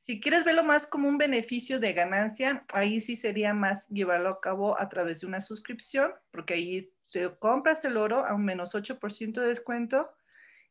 Si 0.00 0.20
quieres 0.20 0.44
verlo 0.44 0.64
más 0.64 0.86
como 0.86 1.08
un 1.08 1.16
beneficio 1.16 1.78
de 1.78 1.92
ganancia, 1.92 2.64
ahí 2.72 3.00
sí 3.00 3.14
sería 3.14 3.54
más 3.54 3.88
llevarlo 3.88 4.30
a 4.30 4.40
cabo 4.40 4.80
a 4.80 4.88
través 4.88 5.20
de 5.20 5.28
una 5.28 5.40
suscripción, 5.40 6.12
porque 6.32 6.54
ahí 6.54 6.92
te 7.12 7.36
compras 7.38 7.84
el 7.84 7.96
oro 7.96 8.26
a 8.26 8.34
un 8.34 8.44
menos 8.44 8.74
8% 8.74 9.40
de 9.40 9.46
descuento 9.46 10.10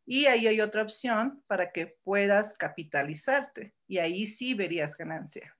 y 0.05 0.25
ahí 0.25 0.47
hay 0.47 0.59
otra 0.59 0.81
opción 0.81 1.43
para 1.47 1.71
que 1.71 1.97
puedas 2.03 2.55
capitalizarte 2.57 3.73
y 3.87 3.99
ahí 3.99 4.27
sí 4.27 4.53
verías 4.53 4.97
ganancia. 4.97 5.55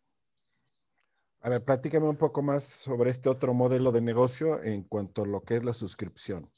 A 1.40 1.50
ver, 1.50 1.64
platícame 1.64 2.08
un 2.08 2.18
poco 2.18 2.42
más 2.42 2.64
sobre 2.64 3.10
este 3.10 3.30
otro 3.30 3.54
modelo 3.54 3.92
de 3.92 4.02
negocio 4.02 4.62
en 4.62 4.84
cuanto 4.84 5.24
a 5.24 5.28
lo 5.28 5.42
que 5.42 5.56
es 5.56 5.64
la 5.64 5.74
suscripción. 5.74 6.52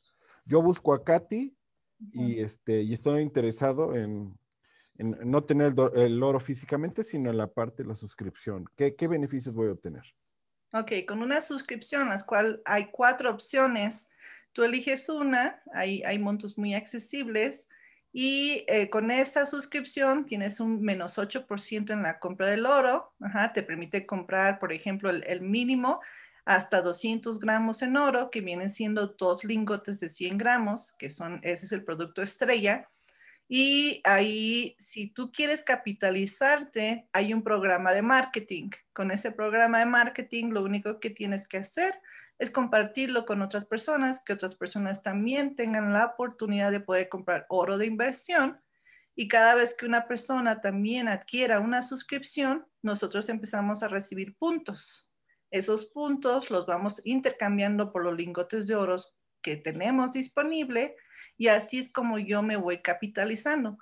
Yo 0.46 0.62
busco 0.62 0.94
a 0.94 1.04
Katy 1.04 1.56
y, 2.12 2.40
este, 2.40 2.82
y 2.82 2.94
estoy 2.94 3.22
interesado 3.22 3.96
en, 3.96 4.38
en 4.98 5.18
no 5.26 5.44
tener 5.44 5.74
el, 5.96 6.24
oro 6.24 6.40
físicamente, 6.40 7.04
sino 7.04 7.30
en 7.30 7.38
la 7.38 7.48
parte 7.48 7.84
de 7.84 7.90
la 7.90 7.96
suscripción. 7.96 8.66
¿Qué, 8.76 8.96
¿Qué, 8.96 9.08
beneficios 9.08 9.54
voy 9.54 9.70
a 9.70 9.74
obtener? 9.74 10.04
Ok, 10.72 10.92
con 11.08 11.22
una 11.22 11.42
suscripción, 11.42 12.10
las 12.10 12.24
cual 12.24 12.62
hay 12.66 12.90
cuatro 12.92 13.30
opciones. 13.30 14.10
Tú 14.54 14.64
eliges 14.64 15.10
una, 15.10 15.62
hay, 15.74 16.04
hay 16.04 16.20
montos 16.20 16.58
muy 16.58 16.74
accesibles 16.74 17.68
Y 18.12 18.64
eh, 18.68 18.92
con 18.92 19.10
esa 19.10 19.48
suscripción 19.48 20.26
tienes 20.26 20.60
un 20.60 20.82
menos 20.82 21.18
8% 21.18 21.92
en 21.92 22.04
la 22.04 22.20
compra 22.20 22.48
del 22.48 22.68
oro. 22.68 23.14
te 23.54 23.64
permite 23.64 24.06
comprar, 24.06 24.60
por 24.60 24.72
ejemplo, 24.72 25.10
el, 25.10 25.42
mínimo 25.42 26.00
hasta 26.46 26.82
200 26.82 27.40
gramos 27.40 27.82
en 27.82 27.98
oro, 27.98 28.30
que 28.30 28.42
vienen 28.42 28.70
siendo 28.70 29.08
dos 29.08 29.44
lingotes 29.44 30.00
de 30.00 30.10
100 30.10 30.38
gramos, 30.38 30.94
que 30.98 31.10
son, 31.10 31.40
ese 31.44 31.66
es 31.66 31.72
el 31.72 31.84
producto 31.84 32.22
estrella. 32.22 32.90
Y 33.48 34.02
ahí, 34.04 34.76
si 34.80 35.08
tú 35.08 35.32
quieres 35.32 35.62
capitalizarte, 35.62 37.08
hay 37.14 37.34
un 37.34 37.44
programa 37.44 37.94
de 37.94 38.02
marketing. 38.02 38.72
Con 38.94 39.12
ese 39.12 39.32
programa 39.32 39.80
de 39.80 39.86
marketing, 39.86 40.52
lo 40.52 40.64
único 40.64 41.00
que 41.00 41.10
tienes 41.10 41.48
que 41.48 41.58
hacer 41.58 41.94
es 42.40 42.50
compartirlo 42.50 43.26
con 43.26 43.42
otras 43.42 43.66
personas, 43.66 44.24
que 44.24 44.34
otras 44.34 44.56
personas 44.56 45.04
también 45.04 45.56
tengan 45.56 45.94
la 45.94 46.06
oportunidad 46.06 46.72
de 46.72 46.80
poder 46.80 47.10
comprar 47.10 47.46
oro 47.50 47.78
de 47.78 47.86
inversión. 47.86 48.60
Y 49.16 49.28
cada 49.28 49.56
vez 49.56 49.76
que 49.76 49.86
una 49.86 50.08
persona 50.08 50.60
también 50.60 51.08
adquiera 51.08 51.60
una 51.60 51.84
suscripción, 51.84 52.66
nosotros 52.82 53.30
empezamos 53.30 53.84
a 53.84 53.88
recibir 53.88 54.36
puntos. 54.36 55.13
Esos 55.54 55.86
puntos 55.86 56.50
los 56.50 56.66
vamos 56.66 57.00
intercambiando 57.06 57.92
por 57.92 58.04
los 58.04 58.18
lingotes 58.18 58.66
de 58.66 58.74
oro 58.74 58.98
que 59.44 59.56
tenemos 59.56 60.14
disponible 60.14 60.96
y 61.38 61.50
así 61.50 61.78
es 61.78 61.92
como 61.92 62.18
yo 62.18 62.42
me 62.42 62.56
voy 62.56 62.82
capitalizando. 62.82 63.78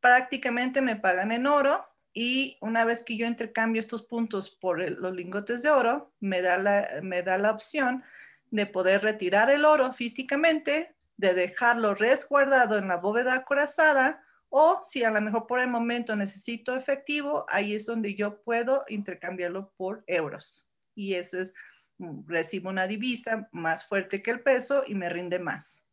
Prácticamente 0.00 0.82
me 0.82 0.96
pagan 0.96 1.30
en 1.30 1.46
oro 1.46 1.86
y 2.12 2.58
una 2.60 2.84
vez 2.84 3.04
que 3.04 3.16
yo 3.16 3.28
intercambio 3.28 3.78
estos 3.78 4.02
puntos 4.02 4.50
por 4.50 4.80
los 4.80 5.14
lingotes 5.14 5.62
de 5.62 5.70
oro, 5.70 6.12
me 6.18 6.42
da, 6.42 6.58
la, 6.58 6.88
me 7.04 7.22
da 7.22 7.38
la 7.38 7.52
opción 7.52 8.02
de 8.50 8.66
poder 8.66 9.02
retirar 9.02 9.48
el 9.48 9.64
oro 9.64 9.92
físicamente, 9.92 10.96
de 11.18 11.34
dejarlo 11.34 11.94
resguardado 11.94 12.78
en 12.78 12.88
la 12.88 12.96
bóveda 12.96 13.34
acorazada 13.34 14.24
o 14.48 14.80
si 14.82 15.04
a 15.04 15.12
lo 15.12 15.20
mejor 15.20 15.46
por 15.46 15.60
el 15.60 15.68
momento 15.68 16.16
necesito 16.16 16.74
efectivo, 16.74 17.46
ahí 17.48 17.74
es 17.74 17.86
donde 17.86 18.16
yo 18.16 18.42
puedo 18.42 18.84
intercambiarlo 18.88 19.72
por 19.76 20.02
euros. 20.08 20.71
Y 20.94 21.14
eso 21.14 21.40
es, 21.40 21.54
mm, 21.98 22.26
recibo 22.26 22.70
una 22.70 22.86
divisa 22.86 23.48
más 23.52 23.86
fuerte 23.86 24.22
que 24.22 24.30
el 24.30 24.42
peso 24.42 24.84
y 24.86 24.94
me 24.94 25.08
rinde 25.08 25.38
más. 25.38 25.84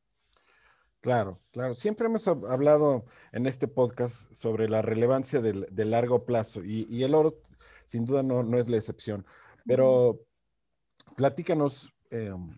Claro, 1.01 1.39
claro. 1.51 1.75
Siempre 1.75 2.07
hemos 2.07 2.27
hablado 2.27 3.05
en 3.31 3.45
este 3.45 3.69
podcast 3.69 4.33
sobre 4.33 4.67
la 4.67 4.81
relevancia 4.81 5.41
del, 5.41 5.65
largo 5.89 6.25
plazo 6.25 6.61
y, 6.63 7.03
el 7.03 7.15
oro 7.15 7.41
sin 7.85 8.03
duda 8.03 8.21
no, 8.21 8.57
es 8.57 8.67
la 8.67 8.75
excepción. 8.75 9.25
Pero 9.65 10.19
platícanos, 11.15 11.93
em, 12.11 12.49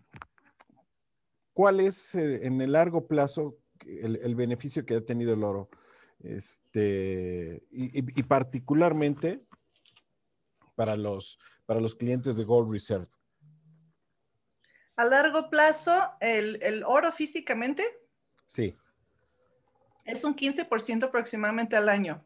¿cuál 1.52 1.80
es 1.80 2.16
eh, 2.16 2.46
en 2.46 2.60
el 2.60 2.72
largo 2.72 3.06
plazo 3.06 3.58
el, 3.86 4.34
beneficio 4.34 4.84
que 4.84 4.96
ha 4.96 5.04
tenido 5.04 5.34
el 5.34 5.44
oro? 5.44 5.70
Este, 6.18 7.64
y, 7.70 8.22
particularmente 8.24 9.44
para 10.74 10.96
los, 10.96 11.38
para 11.72 11.80
los 11.80 11.94
clientes 11.94 12.36
de 12.36 12.44
Gold 12.44 12.70
Reserve. 12.70 13.08
A 14.96 15.06
largo 15.06 15.48
plazo, 15.48 16.12
el 16.20 16.84
oro 16.86 17.10
físicamente 17.12 17.82
Sí. 18.52 18.76
Es 20.04 20.24
un 20.24 20.36
15% 20.36 21.04
aproximadamente 21.04 21.74
al 21.74 21.88
año. 21.88 22.22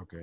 Ok. 0.00 0.14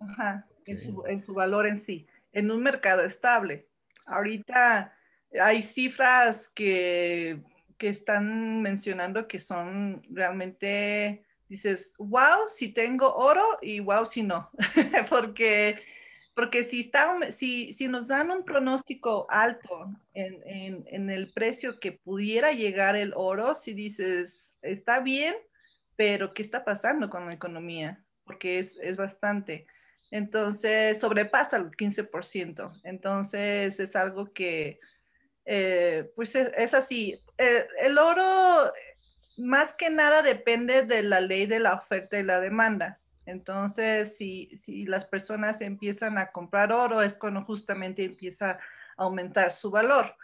Ajá, 0.00 0.48
en, 0.66 1.24
su, 1.24 1.32
valor 1.32 1.68
en 1.68 1.78
sí, 1.78 2.08
en 2.32 2.50
un 2.50 2.60
mercado 2.60 3.02
estable. 3.02 3.68
Ahorita 4.04 4.96
hay 5.40 5.62
cifras 5.62 6.48
que, 6.48 7.40
que 7.78 7.88
están 7.88 8.62
mencionando 8.62 9.28
que 9.28 9.38
son 9.38 10.02
realmente, 10.10 11.24
dices, 11.48 11.94
wow, 11.98 12.48
si 12.48 12.72
tengo 12.72 13.14
oro 13.14 13.60
y 13.62 13.78
wow, 13.78 14.04
si 14.04 14.24
no, 14.24 14.50
porque 15.08 15.80
porque 16.34 16.64
si, 16.64 16.80
está, 16.80 17.30
si, 17.30 17.72
si 17.72 17.88
nos 17.88 18.08
dan 18.08 18.30
un 18.30 18.44
pronóstico 18.44 19.26
alto 19.28 19.92
en, 20.14 20.84
en, 20.86 21.10
el 21.10 21.30
precio 21.32 21.78
que 21.78 21.92
pudiera 21.92 22.52
llegar 22.52 22.96
el 22.96 23.12
oro, 23.14 23.54
si 23.54 23.74
dices, 23.74 24.54
está 24.62 25.00
bien, 25.00 25.34
pero 25.96 26.32
¿qué 26.32 26.42
está 26.42 26.64
pasando 26.64 27.10
con 27.10 27.26
la 27.26 27.34
economía? 27.34 28.02
Porque 28.24 28.58
es, 28.58 28.78
es 28.78 28.96
bastante. 28.96 29.66
Entonces, 30.10 30.98
sobrepasa 30.98 31.58
el 31.58 31.70
15%. 31.70 32.80
Entonces, 32.84 33.78
es 33.78 33.96
algo 33.96 34.32
que, 34.32 34.78
eh, 35.44 36.10
pues 36.16 36.34
es, 36.34 36.74
así. 36.74 37.20
Eh, 37.36 37.66
el 37.80 37.98
oro, 37.98 38.72
más 39.36 39.74
que 39.74 39.90
nada, 39.90 40.22
depende 40.22 40.82
de 40.82 41.02
la 41.02 41.20
ley 41.20 41.46
de 41.46 41.60
la 41.60 41.74
oferta 41.74 42.18
y 42.18 42.22
la 42.22 42.40
demanda. 42.40 43.01
Entonces, 43.26 44.16
si, 44.16 44.50
las 44.86 45.04
personas 45.04 45.60
empiezan 45.60 46.18
a 46.18 46.32
comprar 46.32 46.72
oro, 46.72 47.02
es 47.02 47.16
cuando 47.16 47.42
justamente 47.42 48.04
empieza 48.04 48.52
a 48.52 48.58
aumentar 48.96 49.52
su 49.52 49.70
valor. 49.70 50.16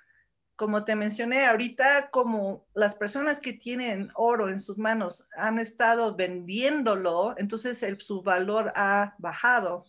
Como 0.57 0.85
te 0.85 0.97
mencioné, 0.97 1.47
ahorita 1.47 2.11
como 2.11 2.67
las 2.75 2.97
personas 2.97 3.39
que 3.39 3.53
tienen 3.53 4.11
oro 4.15 4.49
en 4.49 4.61
sus 4.61 4.77
manos 4.77 5.29
han 5.37 5.61
estado 5.61 6.17
vendiéndolo, 6.17 7.35
entonces 7.39 7.85
su 8.01 8.23
valor 8.23 8.73
ha 8.75 9.15
bajado. 9.19 9.85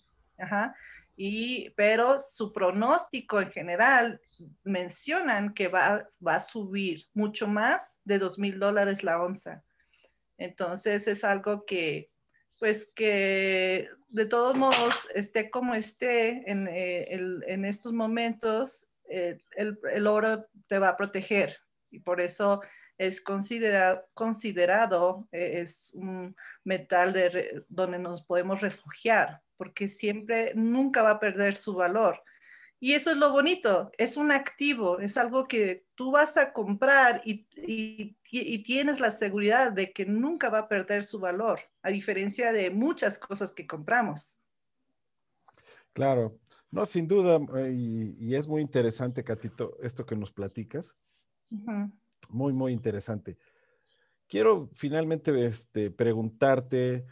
Y, 1.17 1.71
pero 1.71 2.17
su 2.19 2.53
pronóstico 2.53 3.41
en 3.41 3.51
general 3.51 4.21
mencionan 4.63 5.53
que 5.53 5.67
va, 5.67 6.05
va 6.25 6.35
a 6.35 6.39
subir 6.39 7.07
mucho 7.13 7.47
más 7.47 7.99
de 8.05 8.19
dos 8.19 8.37
mil 8.37 8.59
dólares 8.59 9.03
la 9.03 9.21
onza. 9.21 9.63
Entonces 10.37 11.07
es 11.07 11.25
algo 11.25 11.65
que, 11.65 12.09
pues 12.59 12.91
que 12.93 13.89
de 14.09 14.25
todos 14.25 14.55
modos, 14.55 15.07
esté 15.13 15.49
como 15.49 15.75
esté 15.75 16.49
en, 16.49 16.67
eh, 16.67 17.07
en 17.47 17.65
estos 17.65 17.93
momentos, 17.93 18.89
eh, 19.07 19.39
el, 19.55 19.79
el, 19.91 20.07
oro 20.07 20.47
te 20.67 20.79
va 20.79 20.89
a 20.89 20.97
proteger 20.97 21.57
y 21.89 21.99
por 21.99 22.21
eso 22.21 22.61
es 22.97 23.21
considerado, 23.21 24.05
considerado 24.13 25.27
eh, 25.31 25.61
es 25.61 25.93
un 25.95 26.35
metal 26.63 27.13
de, 27.13 27.63
donde 27.69 27.97
nos 27.97 28.23
podemos 28.23 28.61
refugiar, 28.61 29.41
porque 29.57 29.87
siempre, 29.87 30.51
nunca 30.55 31.01
va 31.01 31.11
a 31.11 31.19
perder 31.19 31.55
su 31.55 31.73
valor. 31.73 32.21
Y 32.81 32.93
eso 32.93 33.11
es 33.11 33.17
lo 33.17 33.31
bonito, 33.31 33.91
es 33.97 34.15
un 34.15 34.31
activo, 34.31 34.99
es 34.99 35.17
algo 35.17 35.47
que 35.47 35.85
tú 35.95 36.11
vas 36.11 36.37
a 36.37 36.53
comprar 36.53 37.21
y, 37.25 37.45
tienes 38.63 38.99
la 38.99 39.11
seguridad 39.11 39.71
de 39.73 39.91
que 39.91 40.05
nunca 40.05 40.49
va 40.49 40.59
a 40.59 40.67
perder 40.69 41.03
su 41.03 41.19
valor, 41.19 41.59
a 41.81 41.89
diferencia 41.89 42.53
de 42.53 42.69
muchas 42.69 43.19
cosas 43.19 43.51
que 43.51 43.67
compramos. 43.67 44.37
Claro, 45.91 46.31
no, 46.71 46.85
sin 46.85 47.07
duda, 47.07 47.39
eh, 47.57 47.73
y, 47.73 48.35
es 48.35 48.47
muy 48.47 48.61
interesante, 48.61 49.23
Catito, 49.25 49.77
esto 49.81 50.05
que 50.05 50.15
nos 50.15 50.31
platicas. 50.31 50.95
Muy, 52.29 52.53
muy 52.53 52.71
interesante. 52.71 53.37
Quiero 54.27 54.69
finalmente 54.71 55.45
este, 55.45 55.91
preguntarte, 55.91 57.05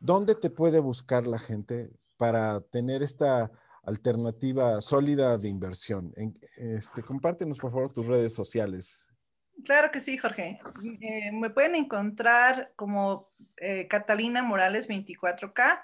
¿dónde 0.00 0.34
te 0.34 0.50
puede 0.50 0.80
buscar 0.80 1.26
la 1.26 1.38
gente 1.38 1.90
para 2.16 2.60
tener 2.60 3.02
esta 3.02 3.50
alternativa 3.88 4.80
sólida 4.80 5.38
de 5.38 5.48
inversión. 5.48 6.12
este, 6.56 7.02
compártenos, 7.02 7.58
por 7.58 7.72
favor, 7.72 7.92
tus 7.92 8.06
redes 8.06 8.34
sociales. 8.34 9.08
Claro 9.64 9.90
que 9.90 10.00
sí, 10.00 10.16
Jorge. 10.16 10.60
Eh, 11.00 11.32
me 11.32 11.50
pueden 11.50 11.74
encontrar 11.74 12.72
como 12.76 13.28
eh, 13.56 13.88
Catalina 13.88 14.42
Morales 14.42 14.88
24K 14.88 15.82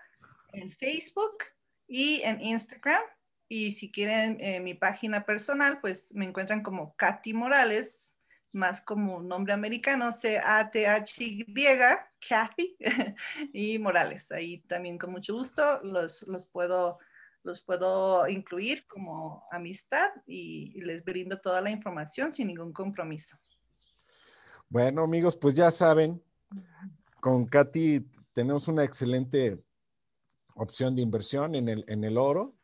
en 0.52 0.70
Facebook 0.72 1.38
y 1.88 2.22
en 2.22 2.40
Instagram. 2.40 3.02
Y 3.48 3.72
si 3.72 3.90
quieren 3.90 4.38
eh, 4.40 4.60
mi 4.60 4.74
página 4.74 5.24
personal, 5.24 5.80
pues 5.80 6.14
me 6.14 6.24
encuentran 6.24 6.62
como 6.62 6.94
Katy 6.96 7.34
Morales, 7.34 8.18
más 8.52 8.80
como 8.80 9.20
nombre 9.20 9.52
americano, 9.52 10.12
C-A-T-H-Y, 10.12 11.54
Kathy 12.26 12.76
y 13.52 13.78
Morales. 13.78 14.30
Ahí 14.30 14.60
también 14.60 14.98
con 14.98 15.10
mucho 15.10 15.34
gusto 15.34 15.80
los, 15.82 16.22
los 16.28 16.46
puedo 16.46 16.98
los 17.44 17.60
puedo 17.60 18.26
incluir 18.26 18.86
como 18.86 19.46
amistad 19.52 20.08
y, 20.26 20.80
les 20.80 21.04
brindo 21.04 21.38
toda 21.38 21.60
la 21.60 21.70
información 21.70 22.32
sin 22.32 22.48
ningún 22.48 22.72
compromiso. 22.72 23.36
Bueno, 24.68 25.04
amigos, 25.04 25.36
pues 25.36 25.54
ya 25.54 25.70
saben, 25.70 26.22
con 27.20 27.46
Katy 27.46 28.00
tenemos 28.32 28.66
una 28.66 28.82
excelente 28.82 29.62
opción 30.56 30.96
de 30.96 31.02
inversión 31.02 31.54
en 31.54 31.68
el, 31.68 31.84
en 31.86 32.02
el 32.02 32.16
oro, 32.16 32.56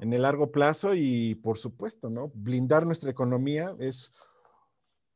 en 0.00 0.12
el 0.12 0.22
largo 0.22 0.52
plazo 0.52 0.94
y 0.94 1.34
por 1.36 1.56
supuesto, 1.56 2.10
¿no? 2.10 2.30
Blindar 2.34 2.84
nuestra 2.84 3.10
economía 3.10 3.74
es 3.78 4.12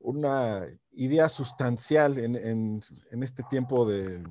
una 0.01 0.67
idea 0.93 1.29
sustancial 1.29 2.19
en, 2.19 2.37
en, 2.37 3.23
este 3.23 3.43
tiempo 3.51 3.87
de, 3.87 4.23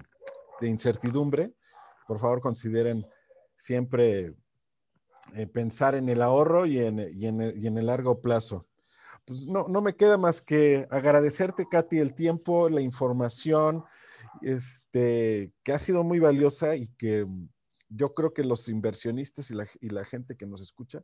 de, 0.61 0.67
incertidumbre. 0.67 1.53
Por 2.07 2.19
favor, 2.19 2.41
consideren 2.41 3.05
siempre 3.55 4.33
eh, 5.35 5.47
pensar 5.47 5.95
en 5.95 6.09
el 6.09 6.21
ahorro 6.21 6.65
y 6.65 6.79
en, 6.79 6.99
el 6.99 7.85
largo 7.85 8.21
plazo. 8.21 8.67
Pues 9.25 9.45
no, 9.45 9.67
me 9.81 9.95
queda 9.95 10.17
más 10.17 10.41
que 10.41 10.87
agradecerte, 10.89 11.67
Katy, 11.69 11.99
el 11.99 12.13
tiempo, 12.13 12.69
la 12.69 12.81
información 12.81 13.83
este, 14.41 15.51
que 15.63 15.73
ha 15.73 15.77
sido 15.77 16.03
muy 16.03 16.19
valiosa 16.19 16.75
y 16.75 16.87
que 16.97 17.25
yo 17.89 18.13
creo 18.13 18.33
que 18.33 18.43
los 18.43 18.69
inversionistas 18.69 19.51
y 19.51 19.55
la, 19.55 19.67
y 19.81 19.89
la 19.89 20.05
gente 20.05 20.37
que 20.37 20.45
nos 20.45 20.61
escucha 20.61 21.03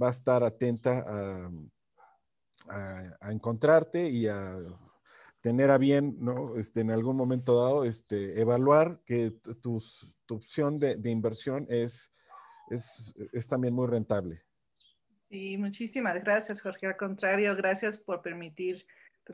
va 0.00 0.08
a 0.08 0.10
estar 0.10 0.44
atenta 0.44 1.04
a, 1.06 1.50
a, 3.20 3.32
encontrarte 3.32 4.08
y 4.08 4.26
a 4.26 4.58
tener 5.40 5.70
a 5.70 5.78
bien, 5.78 6.16
¿no? 6.20 6.56
Este, 6.56 6.80
en 6.80 6.90
algún 6.90 7.16
momento 7.16 7.62
dado, 7.62 7.84
este, 7.84 8.40
evaluar 8.40 9.00
que 9.04 9.32
tu, 9.60 9.82
tu 10.26 10.34
opción 10.34 10.78
de, 10.78 10.96
de 10.96 11.10
inversión 11.10 11.66
es, 11.68 12.12
es, 12.70 13.14
es, 13.32 13.48
también 13.48 13.74
muy 13.74 13.86
rentable. 13.86 14.40
Sí, 15.28 15.56
muchísimas 15.58 16.22
gracias, 16.22 16.60
Jorge. 16.60 16.86
Al 16.86 16.96
contrario, 16.96 17.54
gracias 17.56 17.98
por 17.98 18.22
permitir, 18.22 18.86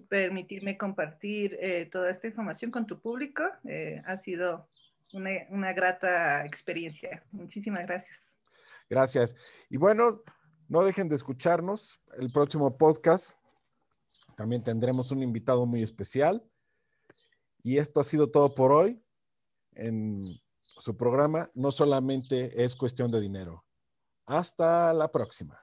permitirme 0.08 0.78
compartir 0.78 1.56
eh, 1.60 1.88
toda 1.90 2.10
esta 2.10 2.28
información 2.28 2.70
con 2.70 2.86
tu 2.86 3.00
público. 3.00 3.44
Eh, 3.64 4.02
ha 4.06 4.16
sido 4.16 4.68
una, 5.12 5.30
una 5.50 5.72
grata 5.72 6.44
experiencia. 6.46 7.24
Muchísimas 7.32 7.84
gracias. 7.86 8.32
Gracias. 8.88 9.36
Y 9.68 9.76
bueno, 9.76 10.22
no 10.68 10.84
dejen 10.84 11.08
de 11.08 11.16
escucharnos. 11.16 12.02
El 12.18 12.32
próximo 12.32 12.76
podcast 12.76 13.32
también 14.36 14.62
tendremos 14.62 15.10
un 15.10 15.22
invitado 15.22 15.66
muy 15.66 15.82
especial. 15.82 16.44
Y 17.62 17.78
esto 17.78 18.00
ha 18.00 18.04
sido 18.04 18.30
todo 18.30 18.54
por 18.54 18.72
hoy 18.72 19.02
en 19.72 20.40
su 20.78 20.96
programa. 20.96 21.50
No 21.54 21.70
solamente 21.70 22.64
es 22.64 22.74
cuestión 22.76 23.10
de 23.10 23.20
dinero. 23.20 23.64
Hasta 24.26 24.92
la 24.92 25.10
próxima. 25.10 25.58